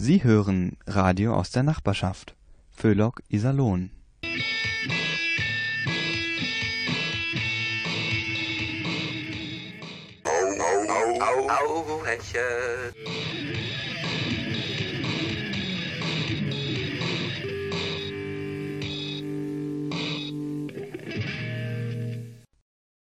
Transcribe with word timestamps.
Sie 0.00 0.22
hören 0.22 0.76
Radio 0.86 1.34
aus 1.34 1.50
der 1.50 1.64
Nachbarschaft. 1.64 2.36
Föhlock 2.70 3.20
Iserlohn. 3.28 3.90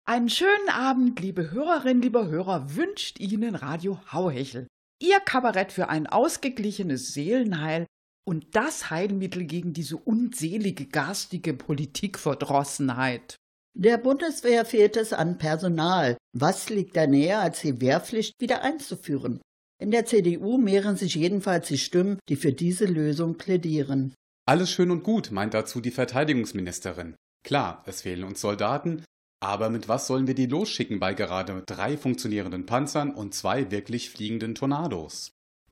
Einen 0.06 0.30
schönen 0.30 0.70
Abend, 0.72 1.20
liebe 1.20 1.50
Hörerinnen, 1.50 2.04
liebe 2.04 2.28
Hörer, 2.28 2.76
wünscht 2.76 3.20
Ihnen 3.20 3.56
Radio 3.56 4.00
Hauhechel. 4.12 4.68
Ihr 5.02 5.20
Kabarett 5.20 5.72
für 5.72 5.90
ein 5.90 6.08
ausgeglichenes 6.08 7.14
Seelenheil 7.14 7.86
und 8.26 8.56
das 8.56 8.90
Heilmittel 8.90 9.44
gegen 9.44 9.74
diese 9.74 9.98
unselige 9.98 10.86
garstige 10.86 11.54
Politikverdrossenheit. 11.54 13.36
Der 13.78 13.98
Bundeswehr 13.98 14.64
fehlt 14.64 14.96
es 14.96 15.12
an 15.12 15.38
Personal. 15.38 16.18
Was 16.34 16.70
liegt 16.70 16.96
da 16.96 17.08
näher, 17.08 17.42
als 17.42 17.60
die 17.60 17.82
Wehrpflicht 17.82 18.34
wieder 18.40 18.64
einzuführen? 18.64 19.42
In 19.82 19.92
der 19.92 20.06
CDU 20.06 20.58
mehren 20.58 20.96
sich 20.96 21.16
jedenfalls 21.16 21.68
die 21.68 21.78
Stimmen, 21.78 22.18
die 22.30 22.38
für 22.38 22.54
diese 22.54 22.86
Lösung 22.86 23.38
plädieren. 23.38 24.14
Alles 24.48 24.72
schön 24.72 24.92
und 24.92 25.04
gut, 25.04 25.32
meint 25.32 25.54
dazu 25.54 25.82
die 25.82 25.92
Verteidigungsministerin. 25.92 27.16
Klar, 27.44 27.84
es 27.86 28.04
fehlen 28.04 28.24
uns 28.24 28.40
Soldaten, 28.40 29.04
aber 29.46 29.70
mit 29.70 29.88
was 29.88 30.08
sollen 30.08 30.28
wir 30.28 30.36
die 30.36 30.48
losschicken 30.48 31.00
bei 31.00 31.14
gerade 31.14 31.64
drei 31.66 31.98
funktionierenden 31.98 32.66
Panzern 32.66 33.14
und 33.14 33.34
zwei 33.34 33.72
wirklich 33.72 34.10
fliegenden 34.10 34.56
Tornados? 34.56 35.32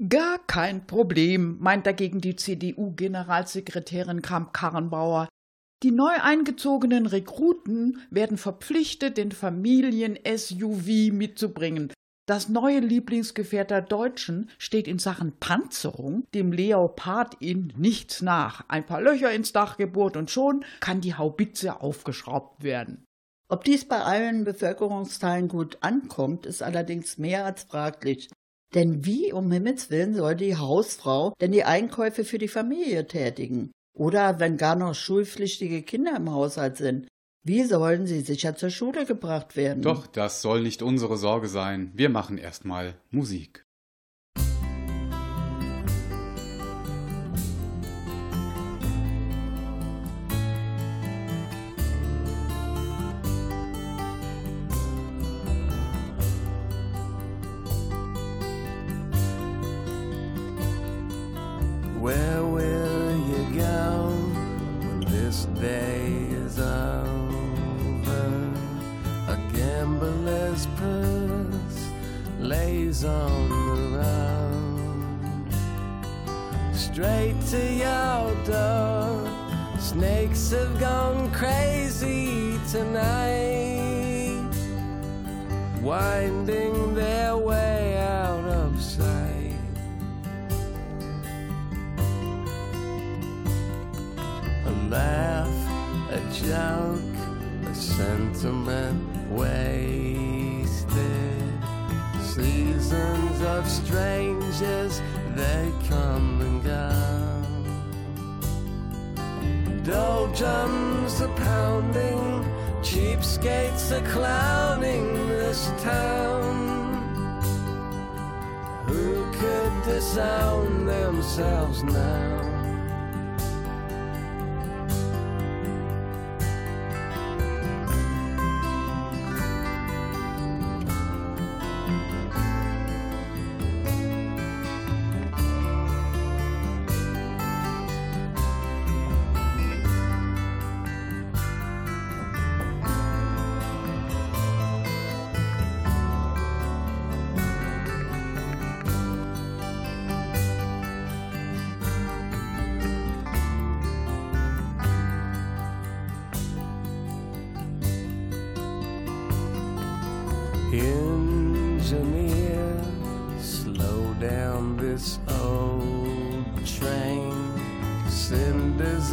Gar 0.09 0.39
kein 0.47 0.85
Problem, 0.87 1.57
meint 1.59 1.85
dagegen 1.85 2.21
die 2.21 2.35
CDU-Generalsekretärin 2.35 4.21
Kramp-Karrenbauer. 4.21 5.27
Die 5.83 5.91
neu 5.91 6.13
eingezogenen 6.21 7.05
Rekruten 7.05 7.99
werden 8.09 8.37
verpflichtet, 8.37 9.17
den 9.17 9.31
Familien-SUV 9.31 11.11
mitzubringen. 11.11 11.91
Das 12.25 12.47
neue 12.47 12.79
Lieblingsgefährt 12.79 13.69
der 13.69 13.81
Deutschen 13.81 14.49
steht 14.57 14.87
in 14.87 14.97
Sachen 14.97 15.33
Panzerung 15.39 16.25
dem 16.33 16.53
Leopard 16.53 17.35
in 17.41 17.73
nichts 17.75 18.21
nach. 18.21 18.63
Ein 18.69 18.85
paar 18.85 19.01
Löcher 19.01 19.33
ins 19.33 19.51
Dach 19.51 19.75
gebohrt 19.75 20.15
und 20.15 20.31
schon 20.31 20.63
kann 20.79 21.01
die 21.01 21.15
Haubitze 21.15 21.81
aufgeschraubt 21.81 22.63
werden. 22.63 23.03
Ob 23.49 23.63
dies 23.63 23.85
bei 23.85 23.99
allen 23.99 24.43
Bevölkerungsteilen 24.45 25.47
gut 25.47 25.77
ankommt, 25.81 26.45
ist 26.45 26.63
allerdings 26.63 27.17
mehr 27.17 27.45
als 27.45 27.63
fraglich. 27.63 28.29
Denn 28.73 29.05
wie 29.05 29.31
um 29.31 29.51
Himmels 29.51 29.91
willen 29.91 30.15
soll 30.15 30.35
die 30.35 30.55
Hausfrau 30.55 31.33
denn 31.39 31.51
die 31.51 31.63
Einkäufe 31.63 32.23
für 32.23 32.39
die 32.39 32.47
Familie 32.47 33.07
tätigen? 33.07 33.71
Oder 33.95 34.39
wenn 34.39 34.57
gar 34.57 34.75
noch 34.75 34.95
schulpflichtige 34.95 35.83
Kinder 35.83 36.15
im 36.15 36.31
Haushalt 36.31 36.77
sind, 36.77 37.07
wie 37.45 37.63
sollen 37.63 38.07
sie 38.07 38.21
sicher 38.21 38.55
zur 38.55 38.69
Schule 38.69 39.05
gebracht 39.05 39.55
werden? 39.55 39.83
Doch, 39.83 40.07
das 40.07 40.41
soll 40.41 40.61
nicht 40.61 40.81
unsere 40.81 41.17
Sorge 41.17 41.49
sein. 41.49 41.91
Wir 41.93 42.09
machen 42.09 42.37
erstmal 42.37 42.95
Musik. 43.11 43.65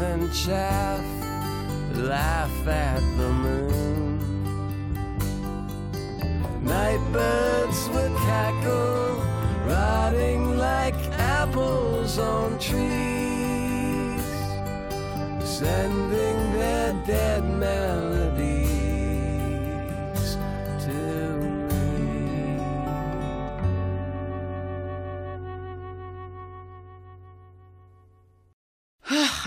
And 0.01 0.33
chaff 0.33 1.05
laugh 1.95 2.67
at 2.67 3.10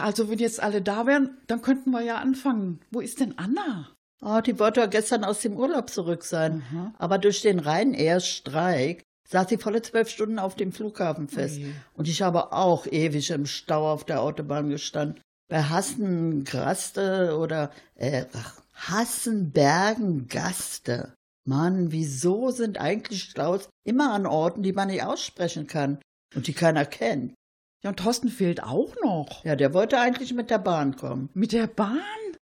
also 0.03 0.29
wenn 0.29 0.37
jetzt 0.39 0.61
alle 0.61 0.81
da 0.81 1.07
wären, 1.07 1.37
dann 1.47 1.61
könnten 1.61 1.91
wir 1.91 2.01
ja 2.01 2.17
anfangen. 2.17 2.81
Wo 2.91 2.99
ist 2.99 3.21
denn 3.21 3.37
Anna? 3.37 3.87
Oh, 4.21 4.41
die 4.41 4.59
wollte 4.59 4.81
ja 4.81 4.87
gestern 4.87 5.23
aus 5.23 5.39
dem 5.41 5.55
Urlaub 5.57 5.89
zurück 5.89 6.23
sein. 6.23 6.63
Mhm. 6.71 6.93
Aber 6.97 7.17
durch 7.17 7.41
den 7.41 7.59
Ryanair-Streik 7.59 9.01
saß 9.29 9.47
sie 9.49 9.57
volle 9.57 9.81
zwölf 9.81 10.09
Stunden 10.09 10.39
auf 10.39 10.55
dem 10.55 10.73
Flughafen 10.73 11.29
fest. 11.29 11.57
Ui. 11.57 11.73
Und 11.93 12.07
ich 12.07 12.21
habe 12.21 12.53
auch 12.53 12.85
ewig 12.85 13.31
im 13.31 13.45
Stau 13.45 13.91
auf 13.91 14.05
der 14.05 14.21
Autobahn 14.21 14.69
gestanden. 14.69 15.19
Bei 15.49 15.63
Hassengraste 15.63 17.37
oder 17.37 17.71
äh, 17.95 18.25
ach, 18.33 18.61
Hassenbergen-Gaste. 18.73 21.13
Mann, 21.45 21.91
wieso 21.91 22.51
sind 22.51 22.79
eigentlich 22.79 23.23
Staus 23.23 23.67
immer 23.85 24.13
an 24.13 24.25
Orten, 24.25 24.63
die 24.63 24.71
man 24.73 24.87
nicht 24.87 25.03
aussprechen 25.03 25.67
kann 25.67 25.99
und 26.35 26.47
die 26.47 26.53
keiner 26.53 26.85
kennt? 26.85 27.33
Ja, 27.83 27.89
und 27.89 27.97
Thorsten 27.97 28.29
fehlt 28.29 28.63
auch 28.63 28.95
noch. 29.03 29.43
Ja, 29.43 29.57
der 29.57 29.73
wollte 29.73 29.99
eigentlich 29.99 30.33
mit 30.33 30.49
der 30.49 30.57
Bahn 30.57 30.95
kommen. 30.95 31.29
Mit 31.33 31.51
der 31.51 31.67
Bahn? 31.67 31.99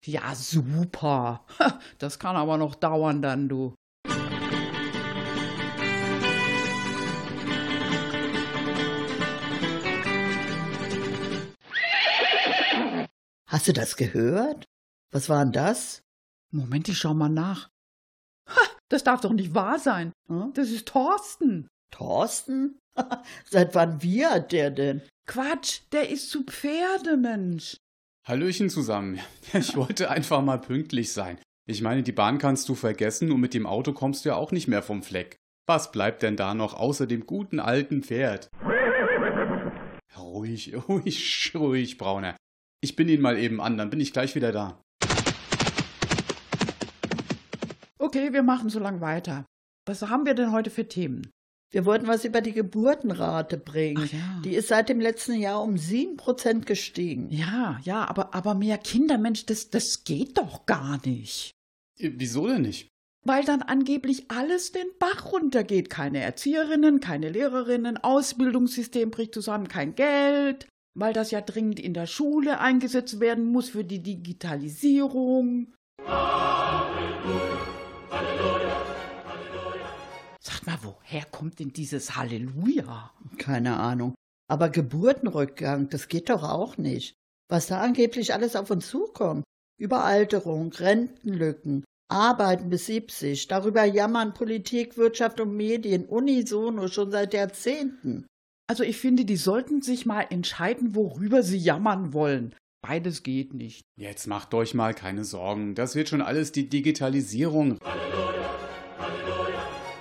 Ja, 0.04 0.34
super. 0.34 1.46
Das 1.98 2.18
kann 2.18 2.36
aber 2.36 2.58
noch 2.58 2.74
dauern 2.74 3.22
dann, 3.22 3.48
du. 3.48 3.74
Hast 13.46 13.68
du 13.68 13.72
das 13.72 13.96
gehört? 13.96 14.66
Was 15.10 15.30
war 15.30 15.42
denn 15.42 15.52
das? 15.52 16.02
Moment, 16.50 16.90
ich 16.90 16.98
schau 16.98 17.14
mal 17.14 17.30
nach. 17.30 17.70
Ha, 18.50 18.60
das 18.90 19.04
darf 19.04 19.22
doch 19.22 19.32
nicht 19.32 19.54
wahr 19.54 19.78
sein. 19.78 20.12
Hm? 20.28 20.52
Das 20.52 20.68
ist 20.68 20.86
Thorsten. 20.86 21.66
Thorsten? 21.90 22.78
Seit 23.50 23.74
wann 23.74 24.02
wiehert 24.02 24.52
der 24.52 24.70
denn? 24.70 25.02
Quatsch, 25.26 25.80
der 25.92 26.10
ist 26.10 26.30
zu 26.30 26.44
Pferde, 26.44 27.16
Mensch. 27.16 27.76
Hallöchen 28.26 28.70
zusammen. 28.70 29.20
Ich 29.52 29.76
wollte 29.76 30.10
einfach 30.10 30.42
mal 30.42 30.58
pünktlich 30.58 31.12
sein. 31.12 31.38
Ich 31.66 31.80
meine, 31.80 32.02
die 32.02 32.12
Bahn 32.12 32.38
kannst 32.38 32.68
du 32.68 32.74
vergessen 32.74 33.30
und 33.32 33.40
mit 33.40 33.54
dem 33.54 33.66
Auto 33.66 33.92
kommst 33.92 34.24
du 34.24 34.30
ja 34.30 34.36
auch 34.36 34.52
nicht 34.52 34.68
mehr 34.68 34.82
vom 34.82 35.02
Fleck. 35.02 35.36
Was 35.66 35.92
bleibt 35.92 36.22
denn 36.22 36.36
da 36.36 36.54
noch 36.54 36.74
außer 36.74 37.06
dem 37.06 37.26
guten 37.26 37.60
alten 37.60 38.02
Pferd? 38.02 38.48
Ruhig, 40.16 40.74
ruhig, 40.88 41.52
ruhig, 41.54 41.96
Brauner. 41.96 42.36
Ich 42.82 42.96
bin 42.96 43.08
ihn 43.08 43.20
mal 43.20 43.38
eben 43.38 43.60
an, 43.60 43.78
dann 43.78 43.90
bin 43.90 44.00
ich 44.00 44.12
gleich 44.12 44.34
wieder 44.34 44.52
da. 44.52 44.82
Okay, 47.98 48.32
wir 48.32 48.42
machen 48.42 48.68
so 48.68 48.78
lang 48.78 49.00
weiter. 49.00 49.46
Was 49.86 50.02
haben 50.02 50.26
wir 50.26 50.34
denn 50.34 50.52
heute 50.52 50.70
für 50.70 50.86
Themen? 50.86 51.30
Wir 51.74 51.84
wollten 51.86 52.06
was 52.06 52.24
über 52.24 52.40
die 52.40 52.52
Geburtenrate 52.52 53.56
bringen. 53.56 54.04
Ach 54.06 54.12
ja. 54.12 54.40
Die 54.44 54.54
ist 54.54 54.68
seit 54.68 54.88
dem 54.88 55.00
letzten 55.00 55.34
Jahr 55.34 55.60
um 55.60 55.74
7% 55.74 56.66
gestiegen. 56.66 57.28
Ja, 57.30 57.80
ja, 57.82 58.08
aber, 58.08 58.32
aber 58.32 58.54
mehr 58.54 58.78
Kinder, 58.78 59.18
Mensch, 59.18 59.44
das, 59.44 59.70
das 59.70 60.04
geht 60.04 60.38
doch 60.38 60.66
gar 60.66 61.04
nicht. 61.04 61.50
Äh, 61.98 62.12
Wieso 62.14 62.46
denn 62.46 62.62
nicht? 62.62 62.86
Weil 63.24 63.44
dann 63.44 63.60
angeblich 63.60 64.30
alles 64.30 64.70
den 64.70 64.86
Bach 65.00 65.32
runtergeht. 65.32 65.90
Keine 65.90 66.20
Erzieherinnen, 66.20 67.00
keine 67.00 67.28
Lehrerinnen, 67.30 67.96
Ausbildungssystem 67.96 69.10
bricht 69.10 69.34
zusammen, 69.34 69.66
kein 69.66 69.96
Geld. 69.96 70.68
Weil 70.96 71.12
das 71.12 71.32
ja 71.32 71.40
dringend 71.40 71.80
in 71.80 71.92
der 71.92 72.06
Schule 72.06 72.60
eingesetzt 72.60 73.18
werden 73.18 73.46
muss 73.46 73.70
für 73.70 73.82
die 73.82 74.00
Digitalisierung. 74.00 75.72
Sag 80.46 80.66
mal, 80.66 80.78
woher 80.82 81.24
kommt 81.24 81.58
denn 81.58 81.72
dieses 81.72 82.16
Halleluja? 82.16 83.12
Keine 83.38 83.78
Ahnung. 83.78 84.14
Aber 84.46 84.68
Geburtenrückgang, 84.68 85.88
das 85.88 86.08
geht 86.08 86.28
doch 86.28 86.42
auch 86.42 86.76
nicht. 86.76 87.14
Was 87.48 87.68
da 87.68 87.80
angeblich 87.80 88.34
alles 88.34 88.54
auf 88.54 88.70
uns 88.70 88.88
zukommt. 88.88 89.44
Überalterung, 89.80 90.70
Rentenlücken, 90.72 91.84
Arbeiten 92.10 92.68
bis 92.68 92.86
70, 92.86 93.48
darüber 93.48 93.84
jammern 93.84 94.34
Politik, 94.34 94.96
Wirtschaft 94.98 95.40
und 95.40 95.56
Medien 95.56 96.04
unisono 96.04 96.88
schon 96.88 97.10
seit 97.10 97.32
Jahrzehnten. 97.32 98.26
Also 98.68 98.82
ich 98.82 98.98
finde, 98.98 99.24
die 99.24 99.36
sollten 99.36 99.82
sich 99.82 100.06
mal 100.06 100.26
entscheiden, 100.30 100.94
worüber 100.94 101.42
sie 101.42 101.58
jammern 101.58 102.12
wollen. 102.12 102.54
Beides 102.82 103.22
geht 103.22 103.54
nicht. 103.54 103.80
Jetzt 103.98 104.26
macht 104.26 104.52
euch 104.52 104.74
mal 104.74 104.92
keine 104.92 105.24
Sorgen. 105.24 105.74
Das 105.74 105.94
wird 105.94 106.10
schon 106.10 106.20
alles 106.20 106.52
die 106.52 106.68
Digitalisierung 106.68 107.78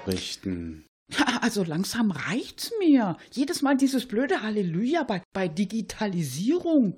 richten. 0.08 0.86
Also 1.42 1.64
langsam 1.64 2.12
reicht's 2.12 2.72
mir. 2.80 3.18
Jedes 3.32 3.62
Mal 3.62 3.78
dieses 3.78 4.08
blöde 4.08 4.42
Halleluja 4.42 5.04
bei, 5.04 5.22
bei 5.34 5.48
Digitalisierung. 5.48 6.98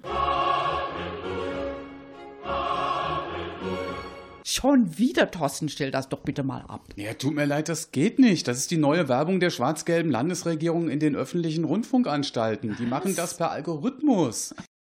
Schon 4.47 4.97
wieder, 4.97 5.31
Thorsten, 5.31 5.69
stell 5.69 5.89
das 5.89 6.07
doch 6.07 6.19
bitte 6.19 6.43
mal 6.43 6.61
ab. 6.61 6.87
Ja, 6.95 7.15
tut 7.15 7.33
mir 7.33 7.45
leid, 7.45 7.67
das 7.67 7.91
geht 7.91 8.19
nicht. 8.19 8.47
Das 8.47 8.59
ist 8.59 8.69
die 8.69 8.77
neue 8.77 9.09
Werbung 9.09 9.39
der 9.39 9.49
schwarz-gelben 9.49 10.11
Landesregierung 10.11 10.87
in 10.87 10.99
den 10.99 11.15
öffentlichen 11.15 11.63
Rundfunkanstalten. 11.63 12.75
Die 12.79 12.85
machen 12.85 13.15
das 13.15 13.37
per 13.37 13.51
Algorithmus. 13.51 14.53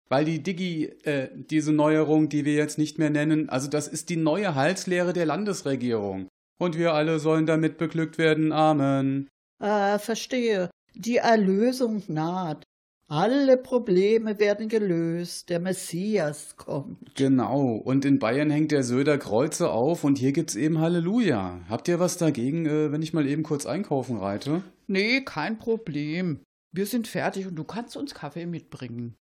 Weil 0.09 0.25
die 0.25 0.41
Digi, 0.41 0.85
äh, 1.03 1.29
diese 1.33 1.73
Neuerung, 1.73 2.29
die 2.29 2.45
wir 2.45 2.53
jetzt 2.53 2.77
nicht 2.77 2.97
mehr 2.97 3.09
nennen, 3.09 3.49
also 3.49 3.67
das 3.67 3.87
ist 3.87 4.09
die 4.09 4.17
neue 4.17 4.55
Halslehre 4.55 5.13
der 5.13 5.25
Landesregierung. 5.25 6.27
Und 6.61 6.77
wir 6.77 6.93
alle 6.93 7.17
sollen 7.17 7.47
damit 7.47 7.79
beglückt 7.79 8.19
werden. 8.19 8.51
Amen. 8.51 9.27
Ah, 9.57 9.97
verstehe. 9.97 10.69
Die 10.93 11.17
Erlösung 11.17 12.03
naht. 12.07 12.61
Alle 13.07 13.57
Probleme 13.57 14.37
werden 14.37 14.69
gelöst. 14.69 15.49
Der 15.49 15.59
Messias 15.59 16.57
kommt. 16.57 17.15
Genau. 17.15 17.77
Und 17.77 18.05
in 18.05 18.19
Bayern 18.19 18.51
hängt 18.51 18.71
der 18.71 18.83
Söder 18.83 19.17
Kreuze 19.17 19.71
auf 19.71 20.03
und 20.03 20.19
hier 20.19 20.33
gibt's 20.33 20.53
eben 20.53 20.77
Halleluja. 20.77 21.61
Habt 21.67 21.87
ihr 21.87 21.99
was 21.99 22.17
dagegen, 22.17 22.67
äh, 22.67 22.91
wenn 22.91 23.01
ich 23.01 23.11
mal 23.11 23.25
eben 23.25 23.41
kurz 23.41 23.65
einkaufen 23.65 24.17
reite? 24.17 24.61
Nee, 24.85 25.21
kein 25.21 25.57
Problem. 25.57 26.41
Wir 26.71 26.85
sind 26.85 27.07
fertig 27.07 27.47
und 27.47 27.55
du 27.55 27.63
kannst 27.63 27.97
uns 27.97 28.13
Kaffee 28.13 28.45
mitbringen. 28.45 29.15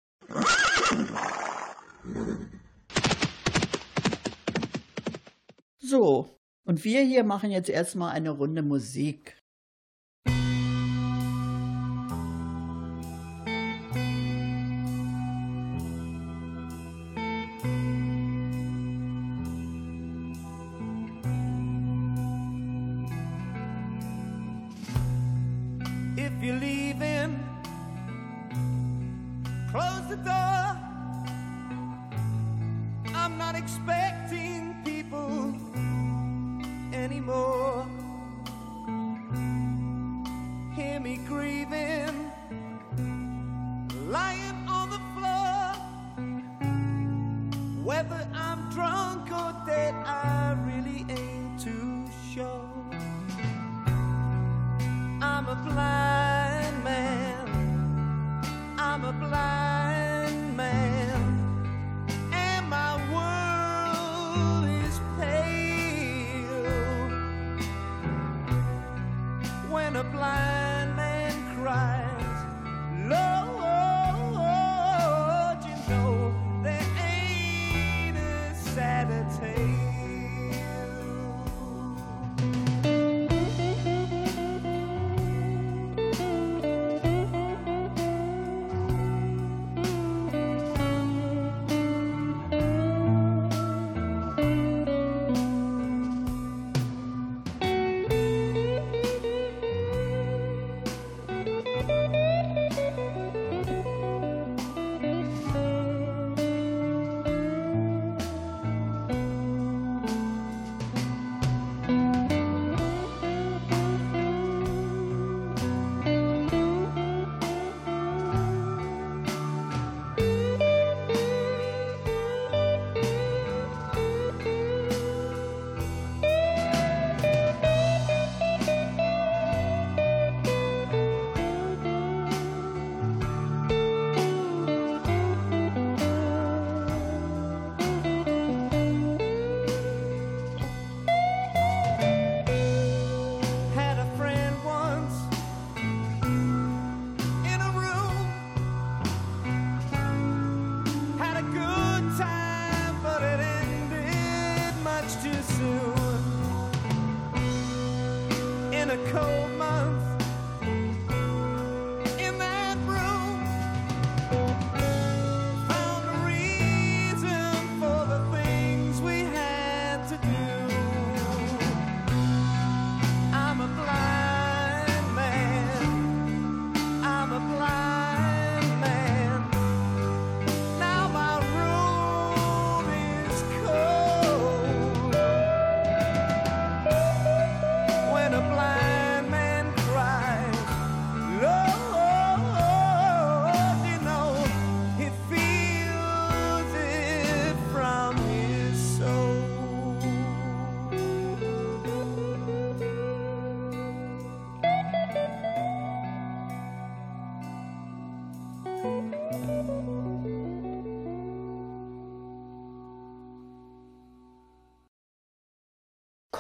So, 5.79 6.36
und 6.67 6.85
wir 6.85 7.03
hier 7.03 7.25
machen 7.25 7.51
jetzt 7.51 7.71
erstmal 7.71 8.13
eine 8.13 8.31
Runde 8.31 8.63
Musik. 8.63 9.36
Grieving, 41.25 41.96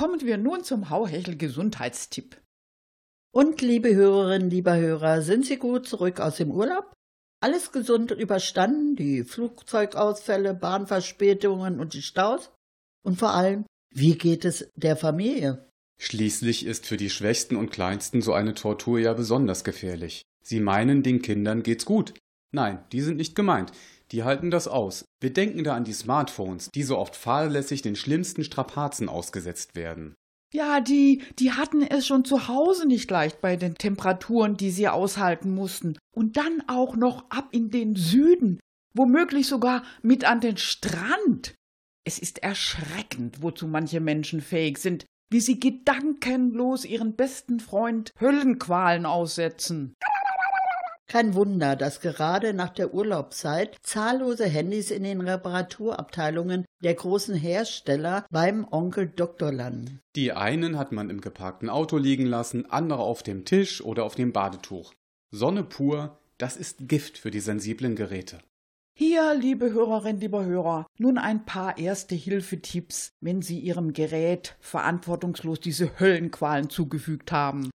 Kommen 0.06 0.20
wir 0.20 0.38
nun 0.38 0.62
zum 0.62 0.88
Hauhechel 0.88 1.36
Gesundheitstipp. 1.36 2.40
Und 3.34 3.60
liebe 3.60 3.92
Hörerinnen, 3.92 4.50
lieber 4.50 4.76
Hörer, 4.76 5.20
sind 5.20 5.44
Sie 5.44 5.56
gut 5.56 5.88
zurück 5.88 6.20
aus 6.20 6.36
dem 6.36 6.52
Urlaub? 6.52 6.92
Alles 7.42 7.72
gesund 7.72 8.12
und 8.12 8.20
überstanden? 8.20 8.94
Die 8.94 9.24
Flugzeugausfälle, 9.24 10.54
Bahnverspätungen 10.54 11.80
und 11.80 11.92
die 11.92 12.02
Staus? 12.02 12.52
Und 13.04 13.18
vor 13.18 13.34
allem, 13.34 13.66
wie 13.92 14.16
geht 14.16 14.44
es 14.44 14.70
der 14.76 14.96
Familie? 14.96 15.68
Schließlich 16.00 16.66
ist 16.66 16.86
für 16.86 16.96
die 16.96 17.10
Schwächsten 17.10 17.56
und 17.56 17.72
Kleinsten 17.72 18.22
so 18.22 18.32
eine 18.32 18.54
Tortur 18.54 19.00
ja 19.00 19.12
besonders 19.12 19.64
gefährlich. 19.64 20.22
Sie 20.40 20.60
meinen, 20.60 21.02
den 21.02 21.20
Kindern 21.20 21.64
geht's 21.64 21.84
gut. 21.84 22.14
Nein, 22.56 22.78
die 22.90 23.02
sind 23.02 23.18
nicht 23.18 23.34
gemeint. 23.36 23.70
Die 24.12 24.24
halten 24.24 24.50
das 24.50 24.66
aus. 24.66 25.04
Wir 25.20 25.30
denken 25.30 25.62
da 25.62 25.76
an 25.76 25.84
die 25.84 25.92
Smartphones, 25.92 26.70
die 26.74 26.84
so 26.84 26.96
oft 26.96 27.14
fahrlässig 27.14 27.82
den 27.82 27.96
schlimmsten 27.96 28.44
Strapazen 28.44 29.10
ausgesetzt 29.10 29.76
werden. 29.76 30.14
Ja, 30.54 30.80
die, 30.80 31.22
die 31.38 31.52
hatten 31.52 31.82
es 31.82 32.06
schon 32.06 32.24
zu 32.24 32.48
Hause 32.48 32.88
nicht 32.88 33.10
leicht 33.10 33.42
bei 33.42 33.56
den 33.56 33.74
Temperaturen, 33.74 34.56
die 34.56 34.70
sie 34.70 34.88
aushalten 34.88 35.54
mussten. 35.54 35.98
Und 36.14 36.38
dann 36.38 36.62
auch 36.66 36.96
noch 36.96 37.28
ab 37.28 37.48
in 37.50 37.68
den 37.68 37.94
Süden, 37.94 38.58
womöglich 38.94 39.48
sogar 39.48 39.82
mit 40.00 40.24
an 40.24 40.40
den 40.40 40.56
Strand. 40.56 41.54
Es 42.06 42.18
ist 42.18 42.42
erschreckend, 42.42 43.42
wozu 43.42 43.66
manche 43.66 44.00
Menschen 44.00 44.40
fähig 44.40 44.78
sind, 44.78 45.04
wie 45.30 45.40
sie 45.40 45.60
gedankenlos 45.60 46.86
ihren 46.86 47.16
besten 47.16 47.60
Freund 47.60 48.12
Höllenqualen 48.18 49.04
aussetzen. 49.04 49.92
Kein 51.08 51.34
Wunder, 51.34 51.76
dass 51.76 52.00
gerade 52.00 52.52
nach 52.52 52.70
der 52.70 52.92
Urlaubszeit 52.92 53.76
zahllose 53.82 54.46
Handys 54.46 54.90
in 54.90 55.04
den 55.04 55.20
Reparaturabteilungen 55.20 56.64
der 56.82 56.94
großen 56.94 57.36
Hersteller 57.36 58.26
beim 58.30 58.66
Onkel 58.70 59.06
Doktor 59.06 59.52
landen. 59.52 60.00
Die 60.16 60.32
einen 60.32 60.76
hat 60.76 60.90
man 60.90 61.08
im 61.08 61.20
geparkten 61.20 61.70
Auto 61.70 61.96
liegen 61.96 62.26
lassen, 62.26 62.68
andere 62.70 63.00
auf 63.00 63.22
dem 63.22 63.44
Tisch 63.44 63.80
oder 63.80 64.04
auf 64.04 64.16
dem 64.16 64.32
Badetuch. 64.32 64.94
Sonne 65.30 65.62
pur, 65.62 66.18
das 66.38 66.56
ist 66.56 66.88
Gift 66.88 67.18
für 67.18 67.30
die 67.30 67.40
sensiblen 67.40 67.94
Geräte. 67.94 68.40
Hier, 68.98 69.34
liebe 69.34 69.72
Hörerinnen, 69.72 70.20
lieber 70.22 70.44
Hörer, 70.44 70.86
nun 70.98 71.18
ein 71.18 71.44
paar 71.44 71.76
Erste-Hilfe-Tipps, 71.76 73.10
wenn 73.20 73.42
Sie 73.42 73.58
Ihrem 73.58 73.92
Gerät 73.92 74.56
verantwortungslos 74.58 75.60
diese 75.60 76.00
Höllenqualen 76.00 76.70
zugefügt 76.70 77.30
haben. 77.30 77.68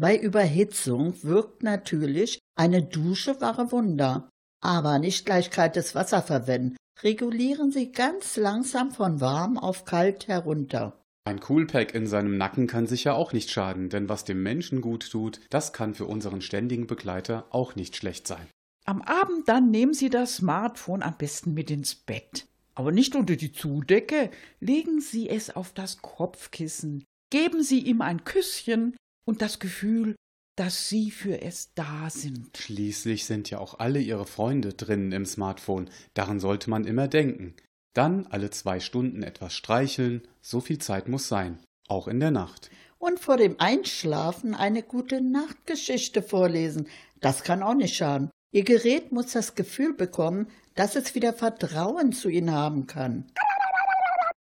Bei 0.00 0.18
Überhitzung 0.18 1.22
wirkt 1.24 1.62
natürlich 1.62 2.38
eine 2.56 2.82
Dusche 2.82 3.38
wahre 3.42 3.70
Wunder. 3.70 4.30
Aber 4.62 4.98
nicht 4.98 5.26
gleich 5.26 5.50
kaltes 5.50 5.94
Wasser 5.94 6.22
verwenden. 6.22 6.78
Regulieren 7.02 7.70
Sie 7.70 7.92
ganz 7.92 8.38
langsam 8.38 8.92
von 8.92 9.20
warm 9.20 9.58
auf 9.58 9.84
kalt 9.84 10.26
herunter. 10.26 10.98
Ein 11.26 11.40
Coolpack 11.40 11.94
in 11.94 12.06
seinem 12.06 12.38
Nacken 12.38 12.66
kann 12.66 12.86
sicher 12.86 13.14
auch 13.14 13.34
nicht 13.34 13.50
schaden, 13.50 13.90
denn 13.90 14.08
was 14.08 14.24
dem 14.24 14.42
Menschen 14.42 14.80
gut 14.80 15.10
tut, 15.10 15.38
das 15.50 15.74
kann 15.74 15.92
für 15.92 16.06
unseren 16.06 16.40
ständigen 16.40 16.86
Begleiter 16.86 17.44
auch 17.50 17.76
nicht 17.76 17.94
schlecht 17.94 18.26
sein. 18.26 18.46
Am 18.86 19.02
Abend 19.02 19.50
dann 19.50 19.70
nehmen 19.70 19.92
Sie 19.92 20.08
das 20.08 20.36
Smartphone 20.36 21.02
am 21.02 21.18
besten 21.18 21.52
mit 21.52 21.70
ins 21.70 21.94
Bett. 21.94 22.46
Aber 22.74 22.90
nicht 22.90 23.16
unter 23.16 23.36
die 23.36 23.52
Zudecke. 23.52 24.30
Legen 24.60 25.02
Sie 25.02 25.28
es 25.28 25.54
auf 25.54 25.74
das 25.74 26.00
Kopfkissen. 26.00 27.04
Geben 27.28 27.62
Sie 27.62 27.80
ihm 27.80 28.00
ein 28.00 28.24
Küsschen 28.24 28.96
und 29.30 29.42
das 29.42 29.60
Gefühl, 29.60 30.16
dass 30.56 30.88
Sie 30.88 31.12
für 31.12 31.40
es 31.40 31.72
da 31.74 32.10
sind. 32.10 32.58
Schließlich 32.58 33.24
sind 33.24 33.48
ja 33.48 33.58
auch 33.60 33.78
alle 33.78 34.00
Ihre 34.00 34.26
Freunde 34.26 34.74
drinnen 34.74 35.12
im 35.12 35.24
Smartphone. 35.24 35.88
Daran 36.14 36.40
sollte 36.40 36.68
man 36.68 36.84
immer 36.84 37.06
denken. 37.06 37.54
Dann 37.94 38.26
alle 38.26 38.50
zwei 38.50 38.80
Stunden 38.80 39.22
etwas 39.22 39.54
streicheln. 39.54 40.22
So 40.42 40.60
viel 40.60 40.78
Zeit 40.78 41.08
muss 41.08 41.28
sein. 41.28 41.60
Auch 41.86 42.08
in 42.08 42.18
der 42.18 42.32
Nacht. 42.32 42.70
Und 42.98 43.20
vor 43.20 43.36
dem 43.36 43.54
Einschlafen 43.60 44.54
eine 44.54 44.82
gute 44.82 45.20
Nachtgeschichte 45.20 46.22
vorlesen. 46.22 46.88
Das 47.20 47.44
kann 47.44 47.62
auch 47.62 47.74
nicht 47.74 47.94
schaden. 47.94 48.30
Ihr 48.52 48.64
Gerät 48.64 49.12
muss 49.12 49.30
das 49.30 49.54
Gefühl 49.54 49.94
bekommen, 49.94 50.48
dass 50.74 50.96
es 50.96 51.14
wieder 51.14 51.32
Vertrauen 51.32 52.12
zu 52.12 52.28
Ihnen 52.28 52.50
haben 52.50 52.88
kann. 52.88 53.30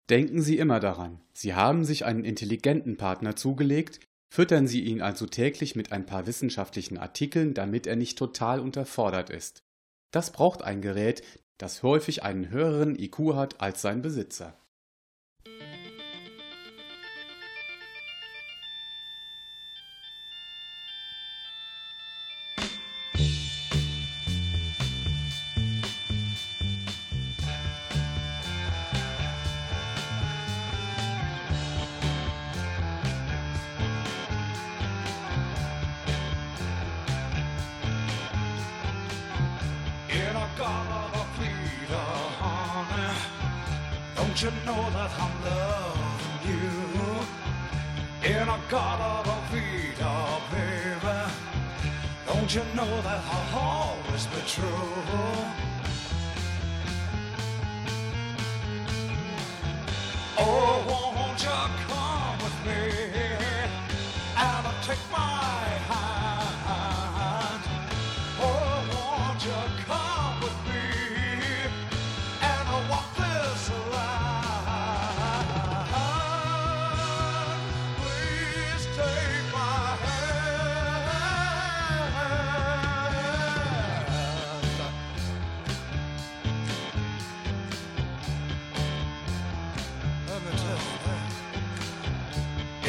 Denken 0.09 0.41
Sie 0.41 0.57
immer 0.57 0.79
daran. 0.79 1.21
Sie 1.31 1.53
haben 1.53 1.85
sich 1.85 2.05
einen 2.05 2.25
intelligenten 2.25 2.97
Partner 2.97 3.35
zugelegt, 3.35 3.99
Füttern 4.31 4.67
Sie 4.67 4.81
ihn 4.81 5.01
also 5.01 5.25
täglich 5.25 5.75
mit 5.75 5.91
ein 5.91 6.05
paar 6.05 6.27
wissenschaftlichen 6.27 6.97
Artikeln, 6.97 7.53
damit 7.53 7.87
er 7.87 7.95
nicht 7.95 8.17
total 8.17 8.59
unterfordert 8.59 9.29
ist. 9.29 9.63
Das 10.11 10.31
braucht 10.31 10.61
ein 10.61 10.81
Gerät, 10.81 11.23
das 11.57 11.83
häufig 11.83 12.23
einen 12.23 12.49
höheren 12.49 12.97
IQ 12.97 13.33
hat 13.33 13.59
als 13.59 13.81
sein 13.81 14.01
Besitzer. 14.01 14.57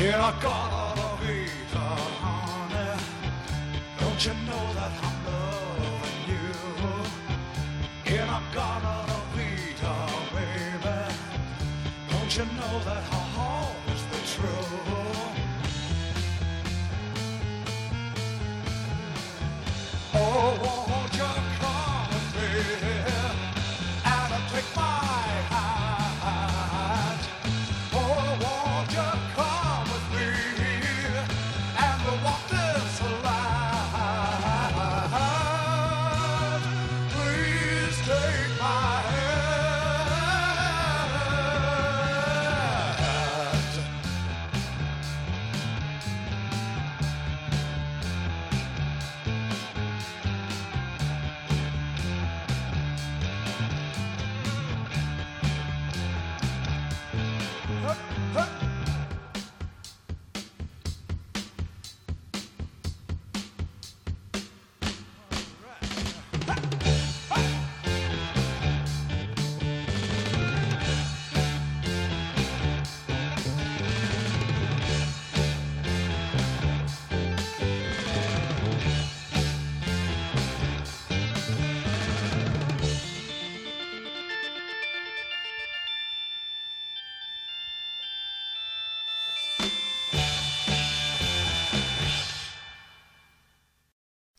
In 0.01 0.15
a 0.15 0.35
garden 0.41 1.05
of 1.05 1.23
Eden, 1.29 1.99
honey. 2.25 3.03
Don't 3.99 4.25
you 4.25 4.33
know 4.49 4.65
that 4.73 4.93
I'm 5.03 5.17
loving 5.27 6.21
you? 6.31 6.49
In 8.15 8.27
a 8.27 8.41
garden 8.55 9.11
of 9.19 9.39
Eden, 9.39 10.11
baby. 10.33 10.99
Don't 12.09 12.33
you 12.35 12.47
know 12.47 12.75
that 12.87 13.20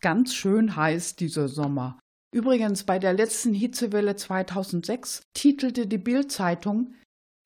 ganz 0.01 0.33
schön 0.33 0.75
heiß 0.75 1.15
dieser 1.15 1.47
Sommer. 1.47 1.99
Übrigens, 2.33 2.83
bei 2.83 2.97
der 2.97 3.13
letzten 3.13 3.53
Hitzewelle 3.53 4.15
2006 4.15 5.23
titelte 5.33 5.87
die 5.87 5.97
Bild-Zeitung 5.97 6.93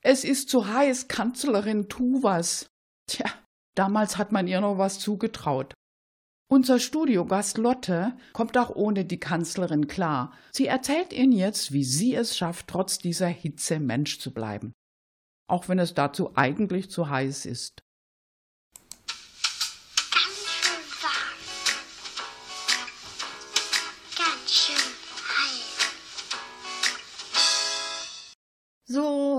Es 0.04 0.24
ist 0.24 0.50
zu 0.50 0.68
heiß, 0.68 1.08
Kanzlerin, 1.08 1.90
tu 1.90 2.22
was. 2.22 2.68
Tja, 3.08 3.26
damals 3.76 4.18
hat 4.18 4.32
man 4.32 4.48
ihr 4.48 4.62
noch 4.62 4.78
was 4.78 5.00
zugetraut. 5.00 5.74
Unser 6.48 6.80
Studiogast 6.80 7.58
Lotte 7.58 8.16
kommt 8.34 8.56
auch 8.58 8.70
ohne 8.70 9.04
die 9.04 9.20
Kanzlerin 9.20 9.88
klar. 9.88 10.32
Sie 10.52 10.68
erzählt 10.68 11.12
Ihnen 11.12 11.32
jetzt, 11.32 11.72
wie 11.72 11.84
sie 11.84 12.14
es 12.14 12.38
schafft, 12.38 12.68
trotz 12.68 13.00
dieser 13.00 13.28
Hitze 13.28 13.80
Mensch 13.80 14.20
zu 14.20 14.32
bleiben. 14.32 14.72
Auch 15.50 15.70
wenn 15.70 15.80
es 15.80 15.96
dazu 15.96 16.36
eigentlich 16.36 16.92
zu 16.92 17.10
heiß 17.10 17.48
ist. 17.48 17.82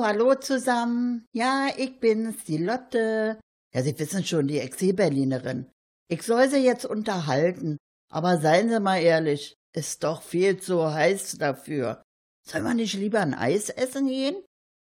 Hallo 0.07 0.37
zusammen. 0.37 1.27
Ja, 1.33 1.69
ich 1.77 1.99
bin's, 1.99 2.45
die 2.45 2.59
Lotte. 2.59 3.41
Ja, 3.75 3.83
Sie 3.83 3.99
wissen 3.99 4.25
schon, 4.25 4.47
die 4.47 4.61
Exil-Berlinerin. 4.61 5.69
Ich 6.09 6.23
soll 6.23 6.49
Sie 6.49 6.65
jetzt 6.65 6.87
unterhalten, 6.87 7.77
aber 8.09 8.39
seien 8.39 8.69
Sie 8.69 8.79
mal 8.79 8.99
ehrlich, 8.99 9.57
ist 9.75 10.05
doch 10.05 10.23
viel 10.23 10.61
zu 10.61 10.95
heiß 10.95 11.39
dafür. 11.39 12.05
Soll 12.47 12.63
man 12.63 12.77
nicht 12.77 12.95
lieber 12.95 13.21
ein 13.21 13.35
Eis 13.35 13.69
essen 13.69 14.07
gehen? 14.07 14.37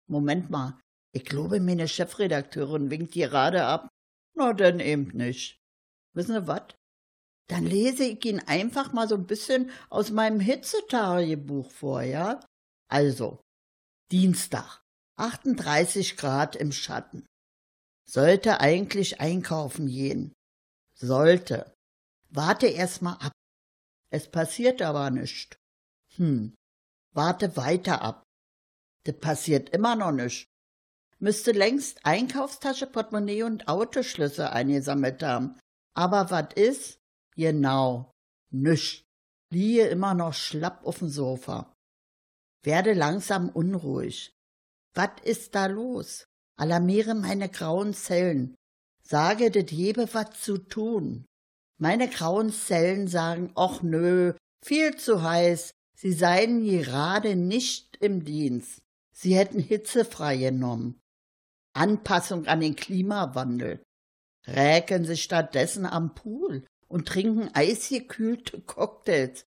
Moment 0.08 0.48
mal, 0.48 0.80
ich 1.12 1.26
glaube, 1.26 1.60
meine 1.60 1.86
Chefredakteurin 1.86 2.90
winkt 2.90 3.12
gerade 3.12 3.64
ab. 3.64 3.90
Na, 4.34 4.54
denn 4.54 4.80
eben 4.80 5.14
nicht. 5.14 5.60
Wissen 6.14 6.34
Sie 6.34 6.46
was? 6.46 6.62
Dann 7.48 7.66
lese 7.66 8.04
ich 8.04 8.24
Ihnen 8.24 8.40
einfach 8.40 8.94
mal 8.94 9.06
so 9.06 9.16
ein 9.16 9.26
bisschen 9.26 9.70
aus 9.90 10.10
meinem 10.10 10.40
Hitzetagebuch 10.40 11.70
vor, 11.70 12.00
ja? 12.00 12.40
Also, 12.88 13.42
Dienstag, 14.10 14.79
38 15.20 16.16
Grad 16.16 16.56
im 16.56 16.72
Schatten. 16.72 17.26
Sollte 18.08 18.60
eigentlich 18.60 19.20
einkaufen 19.20 19.86
gehen. 19.86 20.32
Sollte. 20.94 21.72
Warte 22.30 22.66
erst 22.66 23.02
mal 23.02 23.14
ab. 23.14 23.32
Es 24.10 24.28
passiert 24.30 24.82
aber 24.82 25.10
nicht. 25.10 25.56
Hm. 26.16 26.54
Warte 27.12 27.56
weiter 27.56 28.02
ab. 28.02 28.22
Das 29.04 29.18
passiert 29.18 29.70
immer 29.70 29.94
noch 29.94 30.12
nicht. 30.12 30.46
Müsste 31.18 31.52
längst 31.52 32.04
Einkaufstasche, 32.04 32.86
Portemonnaie 32.86 33.42
und 33.42 33.68
Autoschlüssel 33.68 34.46
eingesammelt 34.46 35.22
haben. 35.22 35.58
Aber 35.94 36.30
was 36.30 36.54
ist? 36.54 36.98
Genau. 37.36 38.10
Nicht. 38.50 39.04
Liehe 39.52 39.86
immer 39.88 40.14
noch 40.14 40.34
schlapp 40.34 40.84
auf 40.86 41.00
dem 41.00 41.08
Sofa. 41.08 41.72
Werde 42.62 42.94
langsam 42.94 43.48
unruhig. 43.50 44.32
Was 44.94 45.10
ist 45.24 45.54
da 45.54 45.66
los? 45.66 46.26
Alarmiere 46.56 47.14
meine 47.14 47.48
grauen 47.48 47.94
Zellen. 47.94 48.54
Sage 49.02 49.50
det 49.50 49.70
jebe 49.70 50.12
was 50.12 50.40
zu 50.40 50.58
tun. 50.58 51.26
Meine 51.78 52.08
grauen 52.08 52.52
Zellen 52.52 53.08
sagen, 53.08 53.50
och 53.54 53.82
nö, 53.82 54.34
viel 54.62 54.96
zu 54.96 55.22
heiß, 55.22 55.72
sie 55.96 56.12
seien 56.12 56.62
gerade 56.64 57.34
nicht 57.34 57.96
im 57.96 58.24
Dienst. 58.24 58.82
Sie 59.12 59.34
hätten 59.34 59.60
hitzefrei 59.60 60.36
genommen. 60.36 61.00
Anpassung 61.72 62.46
an 62.46 62.60
den 62.60 62.76
Klimawandel. 62.76 63.82
Räken 64.46 65.04
sich 65.04 65.22
stattdessen 65.22 65.86
am 65.86 66.14
Pool 66.14 66.66
und 66.88 67.06
trinken 67.08 67.48
eisgekühlte 67.54 68.60
Cocktails. 68.60 69.44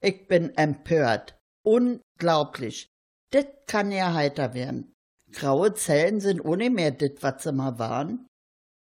Ich 0.00 0.26
bin 0.26 0.56
empört. 0.56 1.38
Unglaublich. 1.64 2.91
Dit 3.32 3.66
kann 3.66 3.90
ja 3.92 4.12
heiter 4.12 4.54
werden. 4.54 4.92
Graue 5.32 5.72
Zellen 5.74 6.20
sind 6.20 6.40
ohne 6.40 6.70
mehr 6.70 6.90
dit, 6.90 7.22
was 7.22 7.42
sie 7.42 7.52
mal 7.52 7.78
waren. 7.78 8.26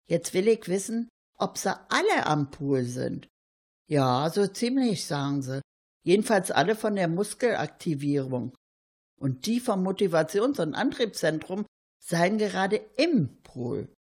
Jetzt 0.08 0.34
will 0.34 0.48
ich 0.48 0.68
wissen, 0.68 1.10
ob 1.38 1.58
sie 1.58 1.78
alle 1.90 2.26
am 2.26 2.50
Pool 2.50 2.84
sind. 2.84 3.28
Ja, 3.90 4.30
so 4.30 4.48
ziemlich, 4.48 5.06
sagen 5.06 5.42
sie. 5.42 5.62
Jedenfalls 6.06 6.52
alle 6.52 6.76
von 6.76 6.96
der 6.96 7.08
Muskelaktivierung. 7.08 8.56
Und 9.20 9.46
die 9.46 9.60
vom 9.60 9.86
Motivations- 9.86 10.62
und 10.62 10.76
Antriebszentrum 10.76 11.66
seien 12.02 12.38
gerade 12.38 12.78
im 12.98 13.42
Pool. 13.44 13.94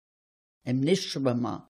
Im 0.65 0.79
Nichtschwimmer. 0.79 1.67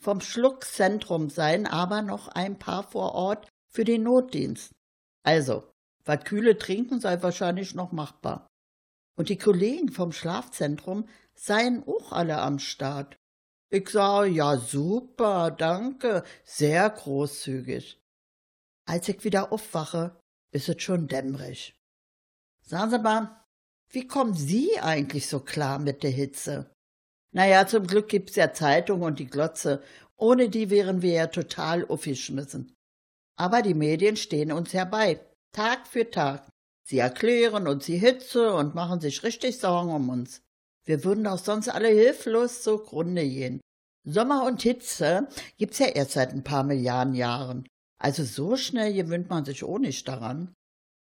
Vom 0.00 0.20
Schluckzentrum 0.20 1.28
seien 1.28 1.66
aber 1.66 2.02
noch 2.02 2.28
ein 2.28 2.58
paar 2.58 2.84
vor 2.84 3.12
Ort 3.12 3.48
für 3.70 3.84
den 3.84 4.04
Notdienst. 4.04 4.72
Also, 5.24 5.67
was 6.08 6.24
kühle 6.24 6.58
trinken 6.58 7.00
sei 7.00 7.22
wahrscheinlich 7.22 7.74
noch 7.74 7.92
machbar. 7.92 8.48
Und 9.16 9.28
die 9.28 9.38
Kollegen 9.38 9.92
vom 9.92 10.12
Schlafzentrum 10.12 11.08
seien 11.34 11.84
auch 11.86 12.12
alle 12.12 12.38
am 12.38 12.58
Start. 12.58 13.16
Ich 13.70 13.90
sah, 13.90 14.24
ja 14.24 14.56
super, 14.56 15.50
danke, 15.50 16.24
sehr 16.44 16.88
großzügig. 16.88 18.00
Als 18.86 19.08
ich 19.08 19.22
wieder 19.24 19.52
aufwache, 19.52 20.18
ist 20.50 20.68
es 20.70 20.82
schon 20.82 21.08
dämmerig. 21.08 21.78
Sagen 22.64 22.90
Sie 22.90 22.98
mal, 22.98 23.44
wie 23.90 24.06
kommen 24.06 24.34
Sie 24.34 24.78
eigentlich 24.80 25.26
so 25.26 25.40
klar 25.40 25.78
mit 25.78 26.02
der 26.02 26.10
Hitze? 26.10 26.70
Naja, 27.32 27.66
zum 27.66 27.86
Glück 27.86 28.08
gibt's 28.08 28.36
ja 28.36 28.54
Zeitung 28.54 29.02
und 29.02 29.18
die 29.18 29.26
Glotze. 29.26 29.82
Ohne 30.16 30.48
die 30.48 30.70
wären 30.70 31.02
wir 31.02 31.12
ja 31.12 31.26
total 31.26 31.86
aufgeschmissen. 31.86 32.74
Aber 33.36 33.60
die 33.60 33.74
Medien 33.74 34.16
stehen 34.16 34.50
uns 34.50 34.72
herbei, 34.72 35.20
Tag 35.52 35.86
für 35.86 36.10
Tag. 36.10 36.48
Sie 36.84 36.98
erklären 36.98 37.68
uns 37.68 37.86
die 37.86 37.98
Hitze 37.98 38.54
und 38.54 38.74
machen 38.74 39.00
sich 39.00 39.22
richtig 39.22 39.58
Sorgen 39.58 39.90
um 39.90 40.08
uns. 40.08 40.40
Wir 40.84 41.04
würden 41.04 41.26
auch 41.26 41.38
sonst 41.38 41.68
alle 41.68 41.88
hilflos 41.88 42.62
zugrunde 42.62 43.28
gehen. 43.28 43.60
Sommer 44.04 44.44
und 44.44 44.62
Hitze 44.62 45.28
gibt's 45.58 45.78
ja 45.78 45.86
erst 45.86 46.12
seit 46.12 46.32
ein 46.32 46.44
paar 46.44 46.64
Milliarden 46.64 47.14
Jahren. 47.14 47.66
Also 48.00 48.24
so 48.24 48.56
schnell 48.56 48.94
gewöhnt 48.94 49.28
man 49.28 49.44
sich 49.44 49.64
auch 49.64 49.78
nicht 49.78 50.08
daran. 50.08 50.54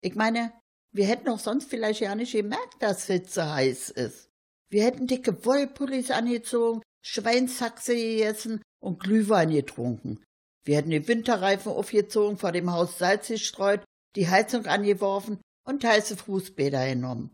Ich 0.02 0.16
meine, 0.16 0.52
wir 0.94 1.06
hätten 1.06 1.30
auch 1.30 1.40
sonst 1.40 1.70
vielleicht 1.70 2.02
ja 2.02 2.16
nicht 2.16 2.34
gemerkt, 2.34 2.82
dass 2.82 3.08
Hitze 3.08 3.54
heiß 3.54 3.92
ist. 3.92 4.30
Wir 4.70 4.84
hätten 4.84 5.08
dicke 5.08 5.46
Wollpullis 5.46 6.12
angezogen, 6.12 6.82
Schweinshaxe 7.02 7.96
gegessen 7.96 8.62
und 8.82 9.00
Glühwein 9.00 9.52
getrunken. 9.52 10.24
Wir 10.66 10.78
hätten 10.78 10.90
die 10.90 11.08
Winterreifen 11.08 11.72
aufgezogen, 11.72 12.38
vor 12.38 12.52
dem 12.52 12.72
Haus 12.72 12.98
Salz 12.98 13.28
gestreut, 13.28 13.84
die 14.16 14.30
Heizung 14.30 14.66
angeworfen 14.66 15.42
und 15.66 15.84
heiße 15.84 16.18
Fußbäder 16.18 16.88
genommen. 16.88 17.32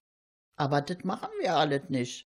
Aber 0.57 0.81
das 0.81 1.03
machen 1.03 1.29
wir 1.39 1.55
alles 1.55 1.89
nicht. 1.89 2.25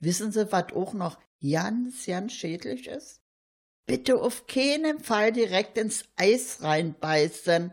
Wissen 0.00 0.32
Sie, 0.32 0.50
was 0.52 0.72
auch 0.72 0.94
noch 0.94 1.18
ganz, 1.42 2.06
ganz 2.06 2.32
schädlich 2.32 2.86
ist? 2.86 3.20
Bitte 3.86 4.20
auf 4.20 4.46
keinen 4.46 5.00
Fall 5.00 5.32
direkt 5.32 5.78
ins 5.78 6.04
Eis 6.16 6.62
reinbeißen. 6.62 7.72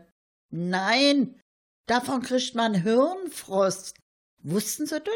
Nein, 0.50 1.40
davon 1.86 2.22
kriegt 2.22 2.54
man 2.54 2.74
Hirnfrost. 2.74 3.96
Wussten 4.38 4.86
Sie 4.86 5.00
das? 5.00 5.14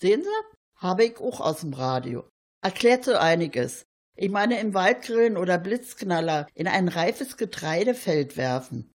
Sehen 0.00 0.22
Sie? 0.22 0.56
Habe 0.76 1.04
ich 1.04 1.18
auch 1.18 1.40
aus 1.40 1.60
dem 1.60 1.72
Radio. 1.72 2.28
Erklärt 2.62 3.04
so 3.04 3.14
einiges. 3.14 3.86
Ich 4.16 4.30
meine, 4.30 4.60
im 4.60 4.74
Wald 4.74 5.02
grillen 5.02 5.36
oder 5.36 5.58
Blitzknaller 5.58 6.46
in 6.54 6.68
ein 6.68 6.88
reifes 6.88 7.36
Getreidefeld 7.36 8.36
werfen. 8.36 8.93